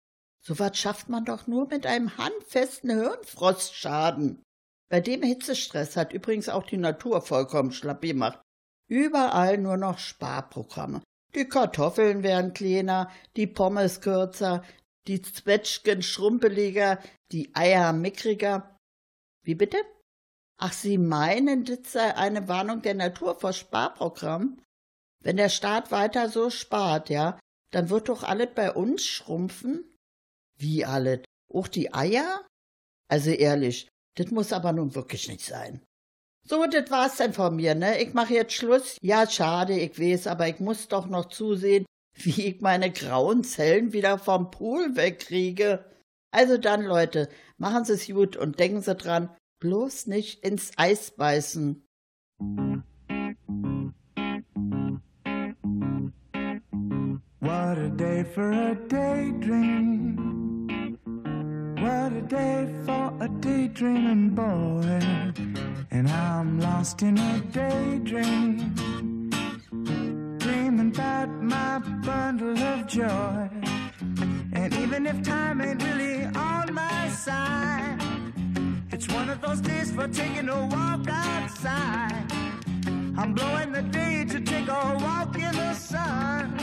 So 0.46 0.60
was 0.60 0.78
schafft 0.78 1.10
man 1.10 1.26
doch 1.26 1.48
nur 1.48 1.68
mit 1.68 1.88
einem 1.88 2.18
handfesten 2.18 2.92
Hirnfrostschaden. 2.92 4.44
Bei 4.90 5.02
dem 5.02 5.24
Hitzestress 5.24 5.98
hat 5.98 6.14
übrigens 6.14 6.50
auch 6.50 6.64
die 6.64 6.78
Natur 6.78 7.22
vollkommen 7.22 7.72
schlapp 7.72 8.02
gemacht. 8.02 8.40
Überall 8.88 9.58
nur 9.58 9.78
noch 9.78 9.98
Sparprogramme. 9.98 11.02
Die 11.34 11.50
Kartoffeln 11.50 12.22
werden 12.22 12.54
kleiner, 12.54 13.12
die 13.36 13.48
Pommes 13.48 14.02
kürzer, 14.02 14.64
die 15.08 15.22
Zwetschgen 15.22 16.04
schrumpeliger, 16.04 17.00
die 17.32 17.54
Eier 17.56 17.92
mickriger. 17.92 18.78
Wie 19.44 19.56
bitte? 19.56 19.78
Ach, 20.58 20.72
Sie 20.72 21.00
meinen, 21.00 21.66
das 21.66 21.92
sei 21.92 22.16
eine 22.16 22.48
Warnung 22.48 22.84
der 22.84 22.94
Natur 22.94 23.36
vor 23.36 23.52
Sparprogramm? 23.52 24.62
Wenn 25.24 25.38
der 25.38 25.50
Staat 25.50 25.92
weiter 25.92 26.30
so 26.30 26.52
spart, 26.52 27.10
ja, 27.10 27.40
dann 27.72 27.90
wird 27.90 28.10
doch 28.10 28.24
alles 28.24 28.50
bei 28.54 28.72
uns 28.72 29.04
schrumpfen? 29.04 29.95
Wie 30.58 30.86
alles? 30.86 31.22
Auch 31.54 31.68
die 31.68 31.94
Eier? 31.94 32.46
Also 33.08 33.32
ehrlich, 33.32 33.88
das 34.15 34.32
muss 34.32 34.54
aber 34.54 34.72
nun 34.72 34.96
wirklich 34.96 35.28
nicht 35.28 35.46
sein. 35.46 35.82
So, 36.48 36.65
das 36.68 36.91
war's 36.91 37.18
dann 37.18 37.34
von 37.34 37.56
mir, 37.56 37.74
ne? 37.74 38.02
Ich 38.02 38.13
mache 38.13 38.34
jetzt 38.34 38.54
Schluss. 38.54 38.98
Ja, 39.02 39.28
schade, 39.28 39.78
ich 39.80 40.00
weiß, 40.00 40.28
aber 40.28 40.48
ich 40.48 40.60
muss 40.60 40.88
doch 40.88 41.08
noch 41.08 41.26
zusehen, 41.26 41.86
wie 42.15 42.48
ich 42.48 42.62
meine 42.62 42.91
grauen 42.91 43.44
Zellen 43.44 43.94
wieder 43.94 44.20
vom 44.20 44.52
Pool 44.52 44.96
wegkriege. 44.96 45.86
Also 46.32 46.58
dann, 46.58 46.84
Leute, 46.84 47.30
machen 47.58 47.86
Sie's 47.86 48.08
gut 48.08 48.38
und 48.38 48.60
denken 48.60 48.82
Sie 48.82 48.94
dran, 48.96 49.36
bloß 49.60 50.08
nicht 50.08 50.44
ins 50.44 50.72
Eis 50.78 51.12
beißen. 51.12 51.82
What 57.39 57.78
a 57.78 57.89
day 57.89 58.24
for 58.24 58.52
a 58.52 58.76
daydream. 58.88 60.14
What 61.86 62.13
a 62.13 62.21
day 62.21 62.67
for 62.84 63.13
a 63.19 63.28
daydreaming 63.28 64.30
boy. 64.30 64.89
And 65.91 66.10
I'm 66.10 66.60
lost 66.60 67.04
in 67.04 67.15
a 67.15 67.39
daydream. 67.52 68.74
Dreaming 70.39 70.91
about 70.95 71.30
my 71.43 71.78
bundle 72.04 72.58
of 72.58 72.88
joy. 72.88 73.50
And 74.54 74.74
even 74.78 75.06
if 75.06 75.21
time 75.21 75.62
ain't 75.62 75.84
really 75.84 76.26
on 76.26 76.74
my 76.74 77.08
side, 77.10 78.02
it's 78.91 79.08
one 79.10 79.30
of 79.30 79.39
those 79.41 79.62
days 79.62 79.91
for 79.91 80.08
taking 80.08 80.50
a 80.50 80.65
walk 80.65 81.08
outside. 81.08 82.26
I'm 83.15 83.34
blowing 83.36 83.71
the 83.74 83.84
day 83.84 84.26
to 84.28 84.41
take 84.41 84.67
a 84.69 84.98
walk 85.06 85.36
in 85.36 85.54
the 85.54 85.74
sun 85.76 86.58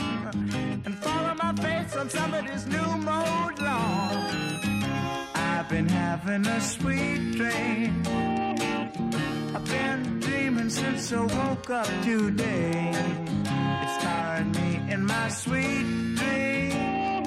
and 0.85 0.93
follow 0.99 1.33
my 1.35 1.53
face 1.53 1.95
on 1.95 2.09
somebody's 2.09 2.67
new 2.67 2.97
mode 2.97 3.59
lawn. 3.59 4.72
I've 5.73 5.79
been 5.79 5.89
having 5.89 6.45
a 6.45 6.61
sweet 6.61 7.31
dream. 7.31 8.03
I've 9.55 9.65
been 9.65 10.19
dreaming 10.19 10.69
since 10.69 11.11
I 11.11 11.21
woke 11.21 11.67
up 11.71 11.87
today. 12.03 12.91
It's 13.81 13.93
starring 13.99 14.51
me 14.51 14.93
in 14.93 15.03
my 15.03 15.29
sweet 15.29 16.15
dream. 16.15 17.25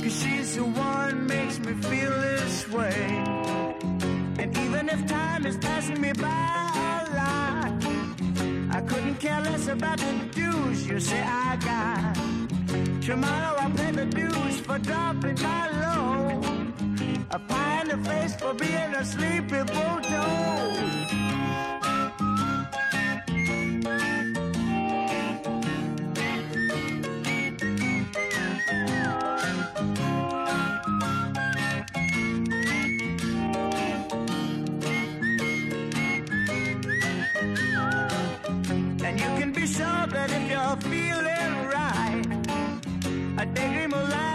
Cause 0.00 0.22
she's 0.22 0.54
the 0.54 0.62
one 0.62 1.26
makes 1.26 1.58
me 1.58 1.72
feel 1.72 2.10
this 2.10 2.68
way. 2.68 3.24
And 4.38 4.56
even 4.56 4.88
if 4.88 5.04
time 5.08 5.44
is 5.44 5.56
passing 5.56 6.00
me 6.00 6.12
by 6.12 6.28
a 6.28 7.10
lot, 7.16 7.72
I 8.76 8.80
couldn't 8.86 9.16
care 9.16 9.40
less 9.40 9.66
about 9.66 9.98
the 9.98 10.12
dues 10.32 10.86
you 10.86 11.00
say 11.00 11.20
I 11.20 11.56
got. 11.56 12.14
Tomorrow 13.02 13.56
I'll 13.58 13.70
pay 13.72 13.90
the 13.90 14.06
dues 14.06 14.60
for 14.60 14.78
dropping 14.78 15.42
my 15.42 15.70
low. 15.82 16.57
A 17.30 17.38
pie 17.38 17.82
in 17.82 17.88
the 17.88 18.08
face 18.08 18.34
for 18.36 18.54
being 18.54 18.94
a 18.94 19.04
sleepy 19.04 19.62
bulldog. 19.64 20.78
And 39.04 39.20
you 39.20 39.26
can 39.38 39.52
be 39.52 39.66
sure 39.66 40.06
that 40.06 40.30
if 40.30 40.50
you're 40.50 40.76
feeling 40.90 41.52
right, 41.76 42.24
a 43.36 43.46
daydream 43.46 43.90
will 43.90 44.27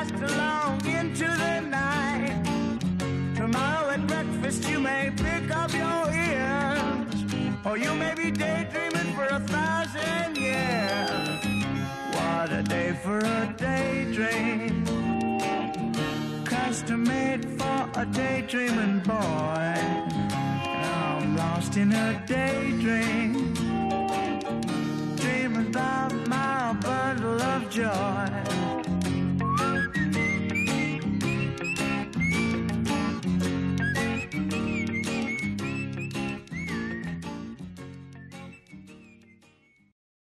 or 7.74 7.78
you 7.78 7.96
may 7.96 8.14
be 8.14 8.30
daydreaming 8.30 9.16
for 9.16 9.26
a 9.26 9.40
thousand 9.40 10.38
years. 10.38 11.44
What 12.14 12.52
a 12.52 12.62
day 12.62 12.94
for 13.04 13.18
a 13.18 13.56
daydream, 13.58 14.86
custom 16.46 17.04
made 17.04 17.44
for 17.58 17.90
a 17.96 18.06
daydreaming 18.06 19.00
boy. 19.00 19.74
I'm 21.00 21.36
lost 21.36 21.76
in 21.76 21.92
a 21.94 22.24
daydream 22.28 23.56
dreaming 25.16 25.68
about 25.70 26.14
my 26.28 26.78
bundle 26.80 27.42
of 27.42 27.72
joy. 27.72 28.83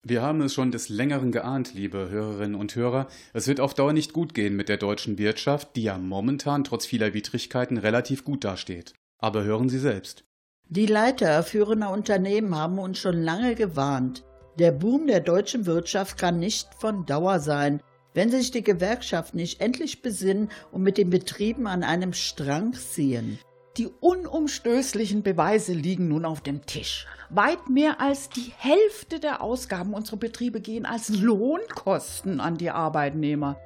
Wir 0.07 0.21
haben 0.21 0.41
es 0.41 0.53
schon 0.53 0.71
des 0.71 0.87
Längeren 0.89 1.31
geahnt, 1.31 1.73
liebe 1.73 2.11
Hörerinnen 2.11 2.53
und 2.53 2.75
Hörer. 2.75 3.07
Es 3.33 3.47
wird 3.47 3.59
auf 3.59 3.73
Dauer 3.73 3.91
nicht 3.91 4.13
gut 4.13 4.35
gehen 4.35 4.55
mit 4.55 4.69
der 4.69 4.77
deutschen 4.77 5.17
Wirtschaft, 5.17 5.75
die 5.75 5.81
ja 5.81 5.97
momentan 5.97 6.63
trotz 6.63 6.85
vieler 6.85 7.15
Widrigkeiten 7.15 7.79
relativ 7.79 8.23
gut 8.23 8.43
dasteht. 8.43 8.93
Aber 9.17 9.43
hören 9.43 9.67
Sie 9.67 9.79
selbst. 9.79 10.23
Die 10.69 10.85
Leiter 10.85 11.41
führender 11.41 11.91
Unternehmen 11.91 12.55
haben 12.55 12.77
uns 12.77 12.99
schon 12.99 13.19
lange 13.19 13.55
gewarnt. 13.55 14.23
Der 14.59 14.71
Boom 14.71 15.07
der 15.07 15.21
deutschen 15.21 15.65
Wirtschaft 15.65 16.19
kann 16.19 16.37
nicht 16.37 16.67
von 16.77 17.07
Dauer 17.07 17.39
sein, 17.39 17.81
wenn 18.13 18.29
sich 18.29 18.51
die 18.51 18.63
Gewerkschaften 18.63 19.37
nicht 19.37 19.59
endlich 19.59 20.03
besinnen 20.03 20.49
und 20.71 20.83
mit 20.83 20.99
den 20.99 21.09
Betrieben 21.09 21.65
an 21.65 21.81
einem 21.81 22.13
Strang 22.13 22.73
ziehen. 22.73 23.39
Die 23.77 23.89
unumstößlichen 23.99 25.21
Beweise 25.21 25.73
liegen 25.73 26.07
nun 26.07 26.23
auf 26.23 26.39
dem 26.39 26.65
Tisch. 26.65 27.07
Weit 27.29 27.69
mehr 27.69 27.99
als 27.99 28.29
die 28.29 28.53
Hälfte 28.57 29.19
der 29.19 29.41
Ausgaben 29.41 29.93
unserer 29.93 30.15
Betriebe 30.15 30.61
gehen 30.61 30.85
als 30.85 31.09
Lohnkosten 31.09 32.39
an 32.39 32.57
die 32.57 32.69
Arbeitnehmer. 32.69 33.57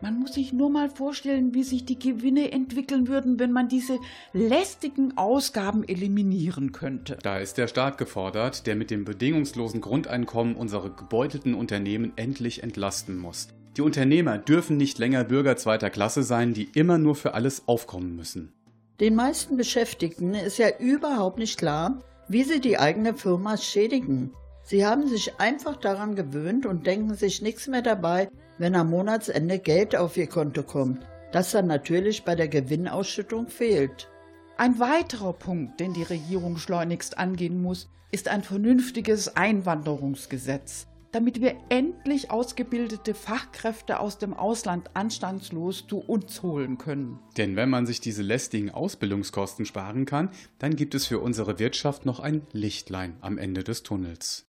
Man 0.00 0.20
muss 0.20 0.34
sich 0.34 0.52
nur 0.52 0.70
mal 0.70 0.88
vorstellen, 0.88 1.52
wie 1.52 1.64
sich 1.64 1.84
die 1.84 1.98
Gewinne 1.98 2.52
entwickeln 2.52 3.08
würden, 3.08 3.40
wenn 3.40 3.50
man 3.50 3.68
diese 3.68 3.98
lästigen 4.32 5.16
Ausgaben 5.16 5.82
eliminieren 5.82 6.70
könnte. 6.70 7.18
Da 7.22 7.38
ist 7.38 7.58
der 7.58 7.66
Staat 7.66 7.98
gefordert, 7.98 8.68
der 8.68 8.76
mit 8.76 8.92
dem 8.92 9.04
bedingungslosen 9.04 9.80
Grundeinkommen 9.80 10.54
unsere 10.54 10.90
gebeutelten 10.90 11.54
Unternehmen 11.54 12.12
endlich 12.14 12.62
entlasten 12.62 13.16
muss. 13.16 13.48
Die 13.76 13.82
Unternehmer 13.82 14.38
dürfen 14.38 14.76
nicht 14.76 14.98
länger 14.98 15.24
Bürger 15.24 15.56
zweiter 15.56 15.90
Klasse 15.90 16.22
sein, 16.22 16.54
die 16.54 16.68
immer 16.74 16.98
nur 16.98 17.16
für 17.16 17.34
alles 17.34 17.66
aufkommen 17.66 18.14
müssen. 18.14 18.52
Den 19.00 19.16
meisten 19.16 19.56
Beschäftigten 19.56 20.34
ist 20.34 20.58
ja 20.58 20.68
überhaupt 20.78 21.38
nicht 21.38 21.58
klar, 21.58 21.98
wie 22.28 22.44
sie 22.44 22.60
die 22.60 22.78
eigene 22.78 23.14
Firma 23.14 23.56
schädigen. 23.56 24.32
Sie 24.62 24.86
haben 24.86 25.08
sich 25.08 25.40
einfach 25.40 25.76
daran 25.76 26.14
gewöhnt 26.14 26.64
und 26.64 26.86
denken 26.86 27.14
sich 27.14 27.42
nichts 27.42 27.66
mehr 27.66 27.82
dabei, 27.82 28.30
wenn 28.56 28.76
am 28.76 28.90
Monatsende 28.90 29.58
Geld 29.58 29.96
auf 29.96 30.16
ihr 30.16 30.28
Konto 30.28 30.62
kommt, 30.62 31.04
das 31.32 31.50
dann 31.50 31.66
natürlich 31.66 32.24
bei 32.24 32.36
der 32.36 32.46
Gewinnausschüttung 32.46 33.48
fehlt. 33.48 34.08
Ein 34.56 34.78
weiterer 34.78 35.32
Punkt, 35.32 35.80
den 35.80 35.92
die 35.92 36.04
Regierung 36.04 36.56
schleunigst 36.56 37.18
angehen 37.18 37.60
muss, 37.60 37.90
ist 38.12 38.28
ein 38.28 38.44
vernünftiges 38.44 39.36
Einwanderungsgesetz, 39.36 40.86
damit 41.14 41.40
wir 41.40 41.54
endlich 41.68 42.32
ausgebildete 42.32 43.14
Fachkräfte 43.14 44.00
aus 44.00 44.18
dem 44.18 44.34
Ausland 44.34 44.90
anstandslos 44.94 45.86
zu 45.86 45.98
uns 45.98 46.42
holen 46.42 46.76
können. 46.76 47.20
Denn 47.36 47.54
wenn 47.54 47.70
man 47.70 47.86
sich 47.86 48.00
diese 48.00 48.22
lästigen 48.22 48.70
Ausbildungskosten 48.70 49.64
sparen 49.64 50.06
kann, 50.06 50.30
dann 50.58 50.74
gibt 50.74 50.96
es 50.96 51.06
für 51.06 51.20
unsere 51.20 51.60
Wirtschaft 51.60 52.04
noch 52.04 52.18
ein 52.18 52.42
Lichtlein 52.50 53.16
am 53.20 53.38
Ende 53.38 53.62
des 53.62 53.84
Tunnels. 53.84 54.46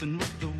Racing 0.00 0.18
with 0.18 0.40
the 0.40 0.57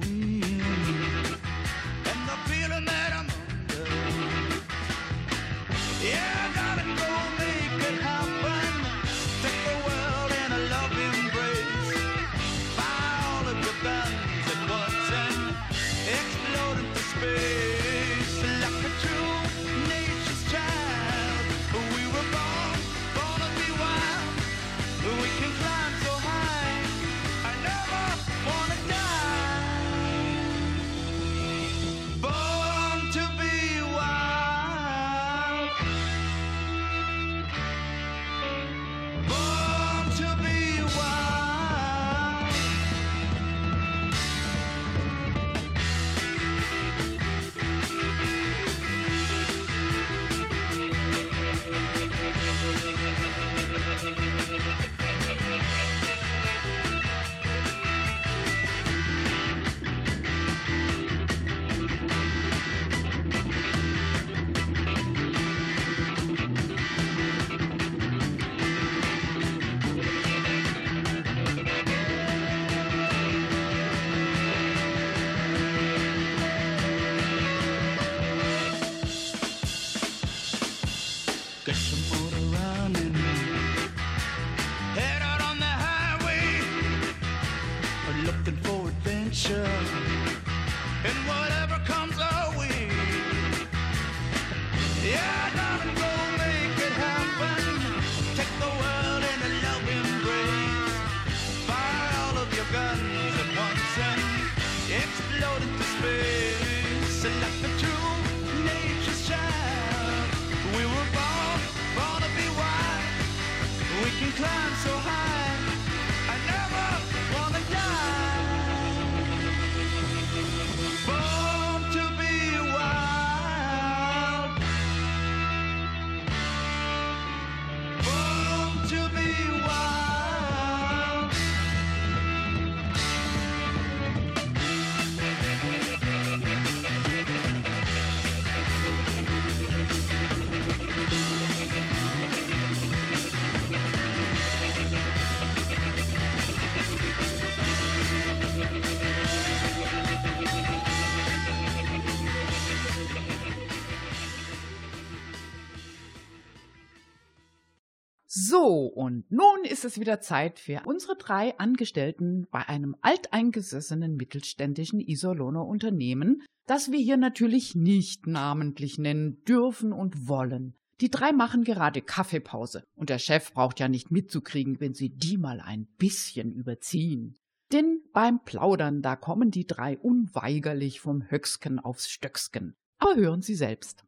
So, 158.60 158.86
und 158.86 159.30
nun 159.30 159.64
ist 159.64 159.84
es 159.84 160.00
wieder 160.00 160.20
Zeit 160.20 160.58
für 160.58 160.82
unsere 160.84 161.16
drei 161.16 161.56
Angestellten 161.58 162.48
bei 162.50 162.68
einem 162.68 162.96
alteingesessenen 163.02 164.16
mittelständischen 164.16 164.98
Iserlohner 165.00 165.64
Unternehmen, 165.64 166.42
das 166.66 166.90
wir 166.90 166.98
hier 166.98 167.18
natürlich 167.18 167.76
nicht 167.76 168.26
namentlich 168.26 168.98
nennen 168.98 169.44
dürfen 169.44 169.92
und 169.92 170.26
wollen. 170.26 170.74
Die 171.00 171.10
drei 171.10 171.30
machen 171.32 171.62
gerade 171.62 172.02
Kaffeepause 172.02 172.82
und 172.96 173.10
der 173.10 173.20
Chef 173.20 173.52
braucht 173.52 173.78
ja 173.78 173.86
nicht 173.86 174.10
mitzukriegen, 174.10 174.80
wenn 174.80 174.94
sie 174.94 175.10
die 175.10 175.38
mal 175.38 175.60
ein 175.60 175.86
bisschen 175.96 176.52
überziehen. 176.52 177.36
Denn 177.72 178.02
beim 178.12 178.42
Plaudern, 178.42 179.02
da 179.02 179.14
kommen 179.14 179.52
die 179.52 179.68
drei 179.68 179.96
unweigerlich 179.98 181.00
vom 181.00 181.30
Höcksken 181.30 181.78
aufs 181.78 182.10
Stöcksken. 182.10 182.74
Aber 182.98 183.14
hören 183.14 183.42
Sie 183.42 183.54
selbst. 183.54 184.04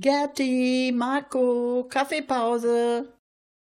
Gerti, 0.00 0.92
Marco, 0.94 1.86
Kaffeepause. 1.90 3.12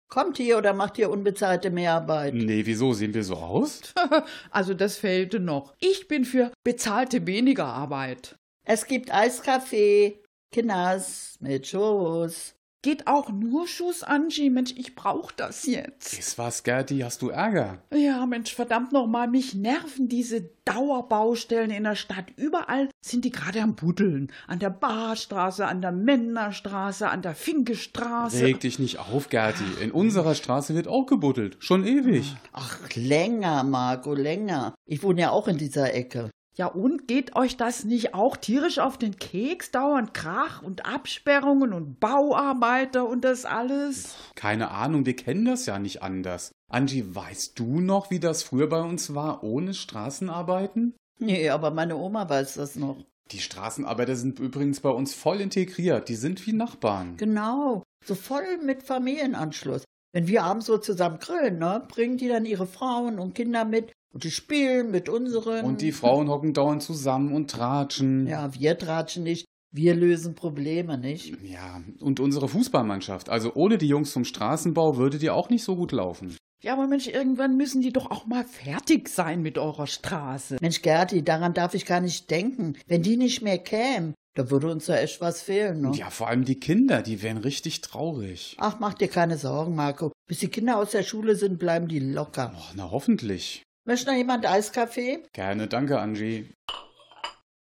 Kommt 0.07 0.37
hier 0.37 0.57
oder 0.57 0.71
macht 0.73 0.97
ihr 0.97 1.09
unbezahlte 1.09 1.69
Mehrarbeit? 1.69 2.33
Nee, 2.33 2.65
wieso 2.65 2.93
sehen 2.93 3.13
wir 3.13 3.25
so 3.25 3.35
aus? 3.35 3.93
Also 4.49 4.73
das 4.73 4.95
fehlte 4.95 5.41
noch. 5.41 5.75
Ich 5.81 6.07
bin 6.07 6.23
für 6.23 6.53
bezahlte 6.63 7.27
weniger 7.27 7.65
Arbeit. 7.65 8.37
Es 8.65 8.85
gibt 8.85 9.13
Eiskaffee, 9.13 10.23
Kinders 10.51 11.35
mit 11.41 11.67
Schuss. 11.67 12.55
Geht 12.81 13.07
auch 13.07 13.29
nur 13.29 13.67
Schuss, 13.67 14.03
Angie. 14.03 14.49
Mensch, 14.49 14.73
ich 14.77 14.95
brauch 14.95 15.33
das 15.33 15.65
jetzt. 15.65 16.17
Ist 16.17 16.37
was, 16.37 16.63
Gerti? 16.63 16.99
Hast 16.99 17.21
du 17.21 17.27
Ärger? 17.27 17.79
Ja, 17.93 18.25
Mensch, 18.25 18.55
verdammt 18.55 18.93
nochmal, 18.93 19.27
mich 19.27 19.53
nerven 19.53 20.07
diese 20.07 20.49
Dauerbaustellen 20.63 21.71
in 21.71 21.83
der 21.83 21.95
Stadt. 21.95 22.27
Überall 22.37 22.89
sind 23.01 23.25
die 23.25 23.31
gerade 23.31 23.61
am 23.61 23.75
Buddeln. 23.75 24.31
An 24.47 24.59
der 24.59 24.69
Barstraße, 24.69 25.67
an 25.67 25.81
der 25.81 25.91
Männerstraße, 25.91 27.09
an 27.09 27.21
der 27.21 27.35
Finkestraße. 27.35 28.45
Reg 28.45 28.61
dich 28.61 28.79
nicht 28.79 28.99
auf, 28.99 29.27
Gerti. 29.27 29.65
In 29.81 29.91
unserer 29.91 30.33
Straße 30.33 30.73
wird 30.73 30.87
auch 30.87 31.05
gebuddelt. 31.05 31.57
Schon 31.59 31.85
ewig. 31.85 32.33
Ach, 32.53 32.79
länger, 32.95 33.65
Marco, 33.65 34.13
länger. 34.13 34.73
Ich 34.85 35.03
wohne 35.03 35.19
ja 35.19 35.31
auch 35.31 35.49
in 35.49 35.57
dieser 35.57 35.93
Ecke. 35.93 36.29
Ja, 36.59 36.67
und 36.67 37.07
geht 37.07 37.37
euch 37.37 37.55
das 37.55 37.85
nicht 37.85 38.13
auch 38.13 38.35
tierisch 38.35 38.79
auf 38.79 38.97
den 38.97 39.15
Keks? 39.15 39.71
Dauernd 39.71 40.13
Krach 40.13 40.61
und 40.61 40.85
Absperrungen 40.85 41.71
und 41.71 42.01
Bauarbeiter 42.01 43.07
und 43.07 43.23
das 43.23 43.45
alles? 43.45 44.17
Keine 44.35 44.71
Ahnung, 44.71 45.05
wir 45.05 45.15
kennen 45.15 45.45
das 45.45 45.67
ja 45.67 45.79
nicht 45.79 46.03
anders. 46.03 46.51
Angie, 46.69 47.15
weißt 47.15 47.57
du 47.57 47.79
noch, 47.79 48.11
wie 48.11 48.19
das 48.19 48.43
früher 48.43 48.67
bei 48.67 48.81
uns 48.81 49.15
war, 49.15 49.41
ohne 49.41 49.73
Straßenarbeiten? 49.73 50.97
Nee, 51.17 51.49
aber 51.49 51.71
meine 51.71 51.95
Oma 51.95 52.27
weiß 52.29 52.55
das 52.55 52.75
noch. 52.75 53.05
Die 53.31 53.39
Straßenarbeiter 53.39 54.17
sind 54.17 54.39
übrigens 54.39 54.81
bei 54.81 54.89
uns 54.89 55.13
voll 55.13 55.39
integriert. 55.39 56.09
Die 56.09 56.15
sind 56.15 56.45
wie 56.45 56.51
Nachbarn. 56.51 57.15
Genau, 57.15 57.83
so 58.03 58.15
voll 58.15 58.57
mit 58.65 58.83
Familienanschluss. 58.83 59.85
Wenn 60.11 60.27
wir 60.27 60.43
abends 60.43 60.65
so 60.65 60.77
zusammen 60.77 61.19
grillen, 61.19 61.59
ne, 61.59 61.83
bringen 61.87 62.17
die 62.17 62.27
dann 62.27 62.45
ihre 62.45 62.65
Frauen 62.65 63.19
und 63.19 63.35
Kinder 63.35 63.65
mit 63.65 63.91
und 64.11 64.23
die 64.23 64.31
spielen 64.31 64.89
mit 64.89 65.07
unseren. 65.07 65.65
Und 65.65 65.81
die 65.81 65.91
Frauen 65.91 66.29
hocken 66.29 66.53
dauernd 66.53 66.81
zusammen 66.81 67.33
und 67.33 67.51
tratschen. 67.51 68.25
Ja, 68.25 68.53
wir 68.55 68.77
tratschen 68.77 69.23
nicht, 69.23 69.45
wir 69.71 69.93
lösen 69.93 70.33
Probleme, 70.33 70.97
nicht? 70.97 71.37
Ja, 71.43 71.81
und 71.99 72.19
unsere 72.19 72.47
Fußballmannschaft. 72.47 73.29
Also 73.29 73.53
ohne 73.53 73.77
die 73.77 73.87
Jungs 73.87 74.11
vom 74.11 74.25
Straßenbau 74.25 74.97
würde 74.97 75.19
die 75.19 75.29
auch 75.29 75.49
nicht 75.49 75.63
so 75.63 75.75
gut 75.75 75.91
laufen. 75.91 76.35
Ja, 76.61 76.73
aber 76.73 76.87
Mensch, 76.87 77.07
irgendwann 77.07 77.55
müssen 77.55 77.81
die 77.81 77.93
doch 77.93 78.11
auch 78.11 78.25
mal 78.25 78.43
fertig 78.43 79.07
sein 79.07 79.41
mit 79.41 79.57
eurer 79.57 79.87
Straße. 79.87 80.57
Mensch, 80.59 80.81
Gerti, 80.81 81.23
daran 81.23 81.53
darf 81.53 81.73
ich 81.73 81.85
gar 81.85 82.01
nicht 82.01 82.29
denken. 82.31 82.77
Wenn 82.87 83.01
die 83.01 83.15
nicht 83.15 83.41
mehr 83.41 83.59
kämen, 83.59 84.13
da 84.39 84.49
würde 84.49 84.71
uns 84.71 84.87
ja 84.87 84.95
echt 84.95 85.19
was 85.19 85.41
fehlen, 85.41 85.81
ne? 85.81 85.91
Ja, 85.95 86.09
vor 86.09 86.29
allem 86.29 86.45
die 86.45 86.57
Kinder, 86.57 87.01
die 87.01 87.21
wären 87.21 87.39
richtig 87.39 87.81
traurig. 87.81 88.55
Ach, 88.57 88.79
mach 88.79 88.93
dir 88.93 89.09
keine 89.09 89.37
Sorgen, 89.37 89.75
Marco. 89.75 90.13
Bis 90.29 90.39
die 90.39 90.47
Kinder 90.47 90.77
aus 90.77 90.91
der 90.91 91.03
Schule 91.03 91.35
sind, 91.35 91.59
bleiben 91.59 91.89
die 91.89 91.99
locker. 91.99 92.53
Oh, 92.55 92.71
na 92.73 92.89
hoffentlich. 92.89 93.63
Möchte 93.85 94.09
noch 94.09 94.15
jemand 94.15 94.45
Eiskaffee? 94.45 95.25
Gerne, 95.33 95.67
danke, 95.67 95.99
Angie. 95.99 96.53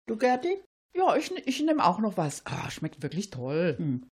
Du, 0.07 0.17
Gerti? 0.17 0.63
Ja, 0.95 1.17
ich, 1.17 1.33
ich 1.49 1.61
nehme 1.63 1.85
auch 1.85 1.99
noch 1.99 2.17
was. 2.17 2.47
Ah, 2.47 2.71
schmeckt 2.71 3.03
wirklich 3.03 3.31
toll. 3.31 3.75
Hm. 3.77 4.09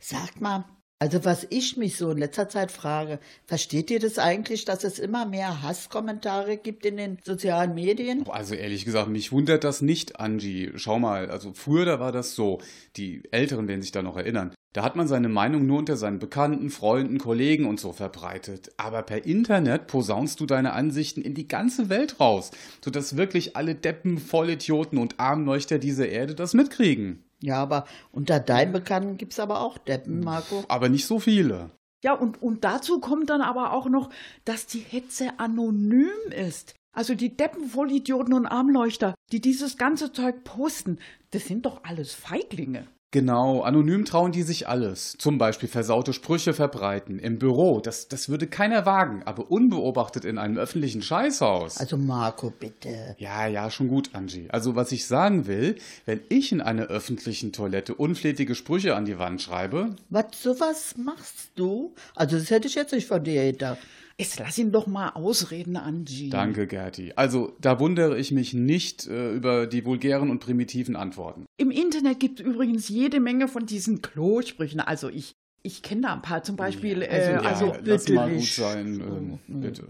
Sag 0.00 0.40
mal, 0.40 0.64
also 1.00 1.24
was 1.24 1.46
ich 1.48 1.78
mich 1.78 1.96
so 1.96 2.10
in 2.10 2.18
letzter 2.18 2.50
Zeit 2.50 2.70
frage, 2.70 3.20
versteht 3.46 3.90
ihr 3.90 4.00
das 4.00 4.18
eigentlich, 4.18 4.66
dass 4.66 4.84
es 4.84 4.98
immer 4.98 5.24
mehr 5.24 5.62
Hasskommentare 5.62 6.58
gibt 6.58 6.84
in 6.84 6.98
den 6.98 7.18
sozialen 7.24 7.74
Medien? 7.74 8.26
Also 8.28 8.54
ehrlich 8.54 8.84
gesagt, 8.84 9.08
mich 9.08 9.32
wundert 9.32 9.64
das 9.64 9.80
nicht, 9.80 10.20
Angie. 10.20 10.72
Schau 10.76 10.98
mal, 10.98 11.30
also 11.30 11.52
früher 11.54 11.86
da 11.86 12.00
war 12.00 12.12
das 12.12 12.34
so, 12.34 12.60
die 12.96 13.22
Älteren 13.30 13.66
werden 13.66 13.80
sich 13.80 13.92
da 13.92 14.02
noch 14.02 14.18
erinnern. 14.18 14.52
Da 14.74 14.84
hat 14.84 14.94
man 14.94 15.08
seine 15.08 15.30
Meinung 15.30 15.66
nur 15.66 15.78
unter 15.78 15.96
seinen 15.96 16.18
Bekannten, 16.18 16.68
Freunden, 16.68 17.16
Kollegen 17.16 17.64
und 17.64 17.80
so 17.80 17.92
verbreitet. 17.92 18.70
Aber 18.76 19.02
per 19.02 19.24
Internet 19.24 19.86
posaunst 19.86 20.38
du 20.38 20.44
deine 20.44 20.74
Ansichten 20.74 21.22
in 21.22 21.34
die 21.34 21.48
ganze 21.48 21.88
Welt 21.88 22.20
raus, 22.20 22.50
sodass 22.84 23.16
wirklich 23.16 23.56
alle 23.56 23.74
Deppen, 23.74 24.18
Vollidioten 24.18 24.98
und 24.98 25.18
Armleuchter 25.18 25.78
dieser 25.78 26.10
Erde 26.10 26.34
das 26.34 26.52
mitkriegen. 26.52 27.24
Ja, 27.42 27.56
aber 27.56 27.86
unter 28.12 28.40
deinen 28.40 28.72
Bekannten 28.72 29.16
gibt's 29.16 29.40
aber 29.40 29.60
auch 29.60 29.78
Deppen, 29.78 30.20
Marco. 30.20 30.64
Aber 30.68 30.88
nicht 30.88 31.06
so 31.06 31.18
viele. 31.18 31.70
Ja, 32.02 32.14
und, 32.14 32.42
und 32.42 32.64
dazu 32.64 33.00
kommt 33.00 33.30
dann 33.30 33.42
aber 33.42 33.72
auch 33.72 33.86
noch, 33.86 34.10
dass 34.44 34.66
die 34.66 34.80
Hetze 34.80 35.38
anonym 35.38 36.08
ist. 36.30 36.74
Also 36.92 37.14
die 37.14 37.36
Deppen, 37.36 37.68
Vollidioten 37.68 38.34
und 38.34 38.46
Armleuchter, 38.46 39.14
die 39.32 39.40
dieses 39.40 39.76
ganze 39.76 40.12
Zeug 40.12 40.44
posten, 40.44 40.98
das 41.30 41.44
sind 41.44 41.66
doch 41.66 41.84
alles 41.84 42.14
Feiglinge. 42.14 42.86
Genau, 43.12 43.62
anonym 43.62 44.04
trauen 44.04 44.30
die 44.30 44.44
sich 44.44 44.68
alles. 44.68 45.16
Zum 45.18 45.36
Beispiel 45.36 45.68
versaute 45.68 46.12
Sprüche 46.12 46.54
verbreiten. 46.54 47.18
Im 47.18 47.40
Büro, 47.40 47.80
das, 47.80 48.06
das 48.06 48.28
würde 48.28 48.46
keiner 48.46 48.86
wagen, 48.86 49.22
aber 49.24 49.50
unbeobachtet 49.50 50.24
in 50.24 50.38
einem 50.38 50.56
öffentlichen 50.58 51.02
Scheißhaus. 51.02 51.78
Also 51.78 51.96
Marco, 51.96 52.50
bitte. 52.50 53.16
Ja, 53.18 53.48
ja, 53.48 53.68
schon 53.68 53.88
gut, 53.88 54.10
Angie. 54.12 54.46
Also 54.50 54.76
was 54.76 54.92
ich 54.92 55.06
sagen 55.06 55.48
will, 55.48 55.74
wenn 56.06 56.20
ich 56.28 56.52
in 56.52 56.60
einer 56.60 56.84
öffentlichen 56.84 57.52
Toilette 57.52 57.96
unflätige 57.96 58.54
Sprüche 58.54 58.94
an 58.94 59.06
die 59.06 59.18
Wand 59.18 59.42
schreibe, 59.42 59.96
Was, 60.08 60.26
sowas 60.40 60.94
machst 60.96 61.50
du? 61.56 61.92
Also 62.14 62.38
das 62.38 62.50
hätte 62.50 62.68
ich 62.68 62.76
jetzt 62.76 62.92
nicht 62.92 63.08
von 63.08 63.24
dir 63.24 63.50
gedacht. 63.50 63.78
Jetzt 64.20 64.38
lass 64.38 64.58
ihn 64.58 64.70
doch 64.70 64.86
mal 64.86 65.08
ausreden, 65.10 65.78
Angie. 65.78 66.28
danke, 66.28 66.66
Gerti. 66.66 67.14
Also 67.16 67.56
da 67.58 67.80
wundere 67.80 68.18
ich 68.18 68.32
mich 68.32 68.52
nicht 68.52 69.06
äh, 69.06 69.32
über 69.32 69.66
die 69.66 69.86
vulgären 69.86 70.28
und 70.28 70.40
primitiven 70.40 70.94
Antworten. 70.94 71.46
Im 71.56 71.70
Internet 71.70 72.20
gibt 72.20 72.38
es 72.38 72.44
übrigens 72.46 72.90
jede 72.90 73.18
Menge 73.18 73.48
von 73.48 73.64
diesen 73.64 74.02
Klosprüchen. 74.02 74.80
Also 74.80 75.08
ich, 75.08 75.32
ich 75.62 75.82
kenne 75.82 76.02
da 76.02 76.12
ein 76.12 76.20
paar. 76.20 76.42
Zum 76.42 76.56
Beispiel, 76.56 77.00
äh, 77.00 77.32
Ja, 77.32 77.40
also, 77.40 77.66
ja, 77.68 77.78
lass 77.82 78.04
bitte 78.04 78.12
mal 78.12 78.30
gut 78.30 78.44
sein, 78.44 79.00
ähm, 79.48 79.60
bitte. 79.60 79.86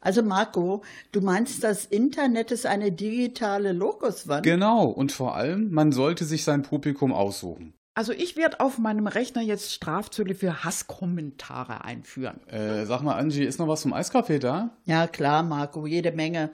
Also 0.00 0.22
Marco, 0.22 0.84
du 1.10 1.20
meinst, 1.20 1.64
das 1.64 1.86
Internet 1.86 2.52
ist 2.52 2.66
eine 2.66 2.92
digitale 2.92 3.72
Lokuswand? 3.72 4.44
Genau, 4.44 4.84
und 4.84 5.10
vor 5.10 5.34
allem, 5.34 5.72
man 5.72 5.90
sollte 5.90 6.24
sich 6.24 6.44
sein 6.44 6.62
Publikum 6.62 7.12
aussuchen. 7.12 7.74
Also 7.96 8.12
ich 8.12 8.36
werde 8.36 8.60
auf 8.60 8.78
meinem 8.78 9.06
Rechner 9.06 9.40
jetzt 9.40 9.72
Strafzölle 9.72 10.34
für 10.34 10.62
Hasskommentare 10.64 11.82
einführen. 11.82 12.46
Äh, 12.46 12.84
sag 12.84 13.00
mal, 13.02 13.16
Angie, 13.16 13.44
ist 13.44 13.58
noch 13.58 13.68
was 13.68 13.80
zum 13.80 13.94
Eiskaffee 13.94 14.38
da? 14.38 14.76
Ja, 14.84 15.06
klar, 15.06 15.42
Marco, 15.42 15.86
jede 15.86 16.12
Menge. 16.12 16.52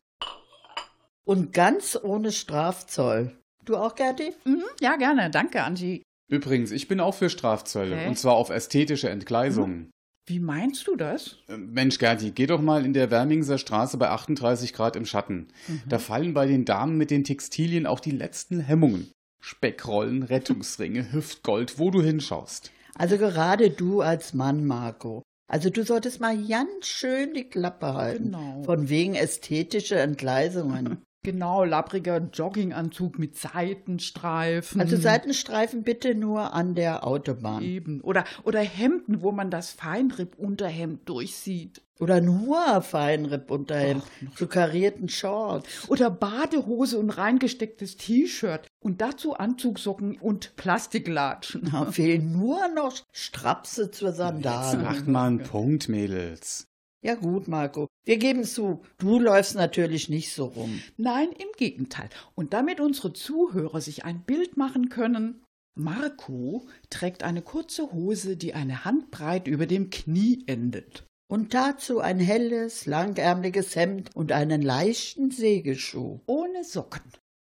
Und 1.25 1.53
ganz 1.53 1.99
ohne 2.01 2.31
Strafzoll. 2.31 3.37
Du 3.65 3.77
auch, 3.77 3.97
Gerti? 3.97 4.33
Mhm, 4.45 4.63
ja, 4.81 4.97
gerne. 4.97 5.31
Danke, 5.31 5.63
Angie. 5.65 6.03
Übrigens, 6.31 6.71
ich 6.71 6.87
bin 6.89 7.01
auch 7.01 7.15
für 7.15 7.29
Strafzölle, 7.29 7.97
Hä? 7.97 8.09
und 8.09 8.17
zwar 8.19 8.35
auf 8.35 8.51
ästhetische 8.51 9.11
Entgleisungen. 9.11 9.91
Wie 10.27 10.39
meinst 10.39 10.87
du 10.87 10.95
das? 10.95 11.39
Äh, 11.49 11.57
Mensch, 11.57 11.99
Gerti, 11.99 12.31
geh 12.31 12.47
doch 12.47 12.61
mal 12.61 12.85
in 12.85 12.93
der 12.93 13.11
Wermingser 13.11 13.59
Straße 13.59 13.97
bei 13.97 14.11
38 14.11 14.73
Grad 14.73 14.95
im 14.95 15.07
Schatten. 15.07 15.49
Da 15.89 15.99
fallen 15.99 16.35
bei 16.35 16.47
den 16.47 16.65
Damen 16.65 16.97
mit 16.97 17.11
den 17.11 17.25
Textilien 17.25 17.87
auch 17.87 17.99
die 17.99 18.13
letzten 18.13 18.61
Hemmungen. 18.61 19.11
Speckrollen, 19.45 20.23
Rettungsringe, 20.23 21.13
Hüftgold, 21.13 21.81
wo 21.81 21.91
du 21.91 22.01
hinschaust. 22.01 22.71
Also 22.95 23.19
gerade 23.19 23.71
du 23.71 24.01
als 24.01 24.35
Mann, 24.35 24.65
Marco. 24.65 25.23
Also 25.49 25.69
du 25.69 25.85
solltest 25.85 26.21
mal 26.21 26.41
ganz 26.47 26.87
schön 26.87 27.35
die 27.35 27.51
Klappe 27.51 27.93
halten. 27.95 28.25
Genau. 28.27 28.63
Von 28.63 28.89
wegen 28.89 29.17
ästhetische 29.17 29.97
Entgleisungen. 29.97 31.03
Genau, 31.25 31.63
labbriger 31.63 32.19
Jogginganzug 32.19 33.17
mit 33.17 33.37
Seitenstreifen. 33.37 34.81
Also 34.81 34.97
Seitenstreifen 34.97 35.85
bitte 35.85 36.17
nur 36.17 36.53
an 36.53 36.75
der 36.75 37.07
Autobahn. 37.07 37.63
Eben. 37.63 38.01
Oder, 38.01 38.25
oder 38.43 38.59
Hemden, 38.61 39.23
wo 39.23 39.31
man 39.31 39.49
das 39.49 39.71
Feinripp-Unterhemd 39.71 41.09
durchsieht. 41.09 41.83
Oder 42.01 42.21
nur 42.21 42.83
Feinrippunterhemd 42.83 44.03
zu 44.35 44.49
karierten 44.49 45.09
Shorts. 45.09 45.89
Oder 45.89 46.11
Badehose 46.11 46.99
und 46.99 47.11
reingestecktes 47.11 47.97
T-Shirt. 47.97 48.67
Und 48.81 49.01
dazu 49.01 49.35
Anzugsocken 49.35 50.19
und 50.19 50.57
Plastiklatschen. 50.57 51.71
Da 51.71 51.85
fehlen 51.93 52.33
nur 52.33 52.67
noch 52.75 52.97
Strapse 53.13 53.93
zur 53.93 54.09
Jetzt 54.09 54.17
Sandale. 54.17 54.83
macht 54.83 55.07
mal 55.07 55.29
einen 55.29 55.45
Punkt, 55.45 55.89
Mädels. 55.89 56.67
Ja 57.05 57.17
gut, 57.17 57.49
Marco, 57.49 57.89
wir 58.05 58.17
geben 58.17 58.45
zu, 58.45 58.83
du 58.99 59.19
läufst 59.19 59.57
natürlich 59.57 60.09
nicht 60.09 60.33
so 60.33 60.47
rum. 60.47 60.81
Nein, 60.97 61.31
im 61.33 61.49
Gegenteil. 61.57 62.09
Und 62.37 62.53
damit 62.53 62.79
unsere 62.79 63.13
Zuhörer 63.13 63.81
sich 63.81 64.05
ein 64.05 64.23
Bild 64.23 64.57
machen 64.57 64.89
können, 64.89 65.43
Marco 65.75 66.67
trägt 66.91 67.25
eine 67.25 67.43
kurze 67.43 67.93
Hose, 67.93 68.37
die 68.37 68.55
eine 68.55 68.85
Handbreit 68.85 69.49
über 69.49 69.67
dem 69.67 69.91
Knie 69.91 70.45
endet. 70.47 71.05
Und 71.29 71.55
dazu 71.55 71.99
ein 72.01 72.21
helles, 72.21 72.87
langärmliches 72.87 73.75
Hemd 73.75 74.15
und 74.15 74.33
einen 74.33 74.63
leichten 74.63 75.31
Segelschuh. 75.31 76.21
Ohne 76.27 76.63
Socken. 76.63 77.11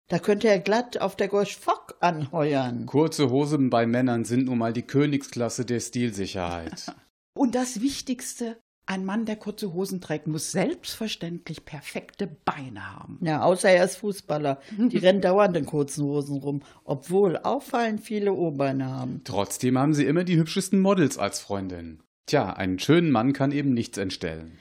Da 0.09 0.19
könnte 0.19 0.47
er 0.47 0.59
glatt 0.59 0.99
auf 0.99 1.15
der 1.15 1.27
Gorsch 1.27 1.57
Fock 1.57 1.97
anheuern. 1.99 2.85
Kurze 2.85 3.31
Hosen 3.31 3.69
bei 3.71 3.87
Männern 3.87 4.25
sind 4.25 4.45
nun 4.45 4.59
mal 4.59 4.73
die 4.73 4.83
Königsklasse 4.83 5.65
der 5.65 5.79
Stilsicherheit. 5.79 6.85
Und 7.35 7.55
das 7.55 7.81
Wichtigste, 7.81 8.57
ein 8.85 9.05
Mann, 9.05 9.25
der 9.25 9.37
kurze 9.37 9.73
Hosen 9.73 10.01
trägt, 10.01 10.27
muss 10.27 10.51
selbstverständlich 10.51 11.65
perfekte 11.65 12.27
Beine 12.27 12.95
haben. 12.95 13.19
Ja, 13.21 13.43
außer 13.43 13.69
er 13.69 13.85
ist 13.85 13.97
Fußballer. 13.97 14.59
Die 14.77 14.97
rennen 14.97 15.21
dauernd 15.21 15.55
in 15.55 15.65
kurzen 15.65 16.03
Hosen 16.03 16.37
rum, 16.37 16.61
obwohl 16.83 17.37
auffallend 17.37 18.01
viele 18.01 18.33
O-Beine 18.33 18.87
haben. 18.87 19.21
Trotzdem 19.23 19.77
haben 19.77 19.93
sie 19.93 20.05
immer 20.05 20.23
die 20.23 20.37
hübschesten 20.37 20.79
Models 20.79 21.17
als 21.17 21.39
Freundin. 21.39 22.01
Tja, 22.25 22.53
einen 22.53 22.79
schönen 22.79 23.11
Mann 23.11 23.33
kann 23.33 23.51
eben 23.51 23.73
nichts 23.73 23.97
entstellen. 23.97 24.57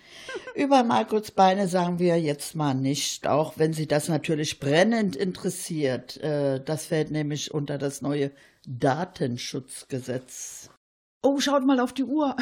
Über 0.55 0.85
Markus 0.85 1.31
Beine 1.31 1.69
sagen 1.69 1.99
wir 1.99 2.21
jetzt 2.21 2.55
mal 2.55 2.75
nicht, 2.75 3.27
auch 3.27 3.55
wenn 3.57 3.73
Sie 3.73 3.87
das 3.87 4.09
natürlich 4.09 4.61
brennend 4.61 5.17
interessiert. 5.17 6.19
Äh, 6.19 6.63
Das 6.63 6.87
fällt 6.87 7.11
nämlich 7.11 7.55
unter 7.55 7.79
das 7.79 8.03
neue 8.03 8.33
Datenschutzgesetz. 8.67 10.71
Oh, 11.23 11.41
schaut 11.41 11.65
mal 11.65 11.81
auf 11.81 11.93
die 11.93 12.05
Uhr. 12.05 12.37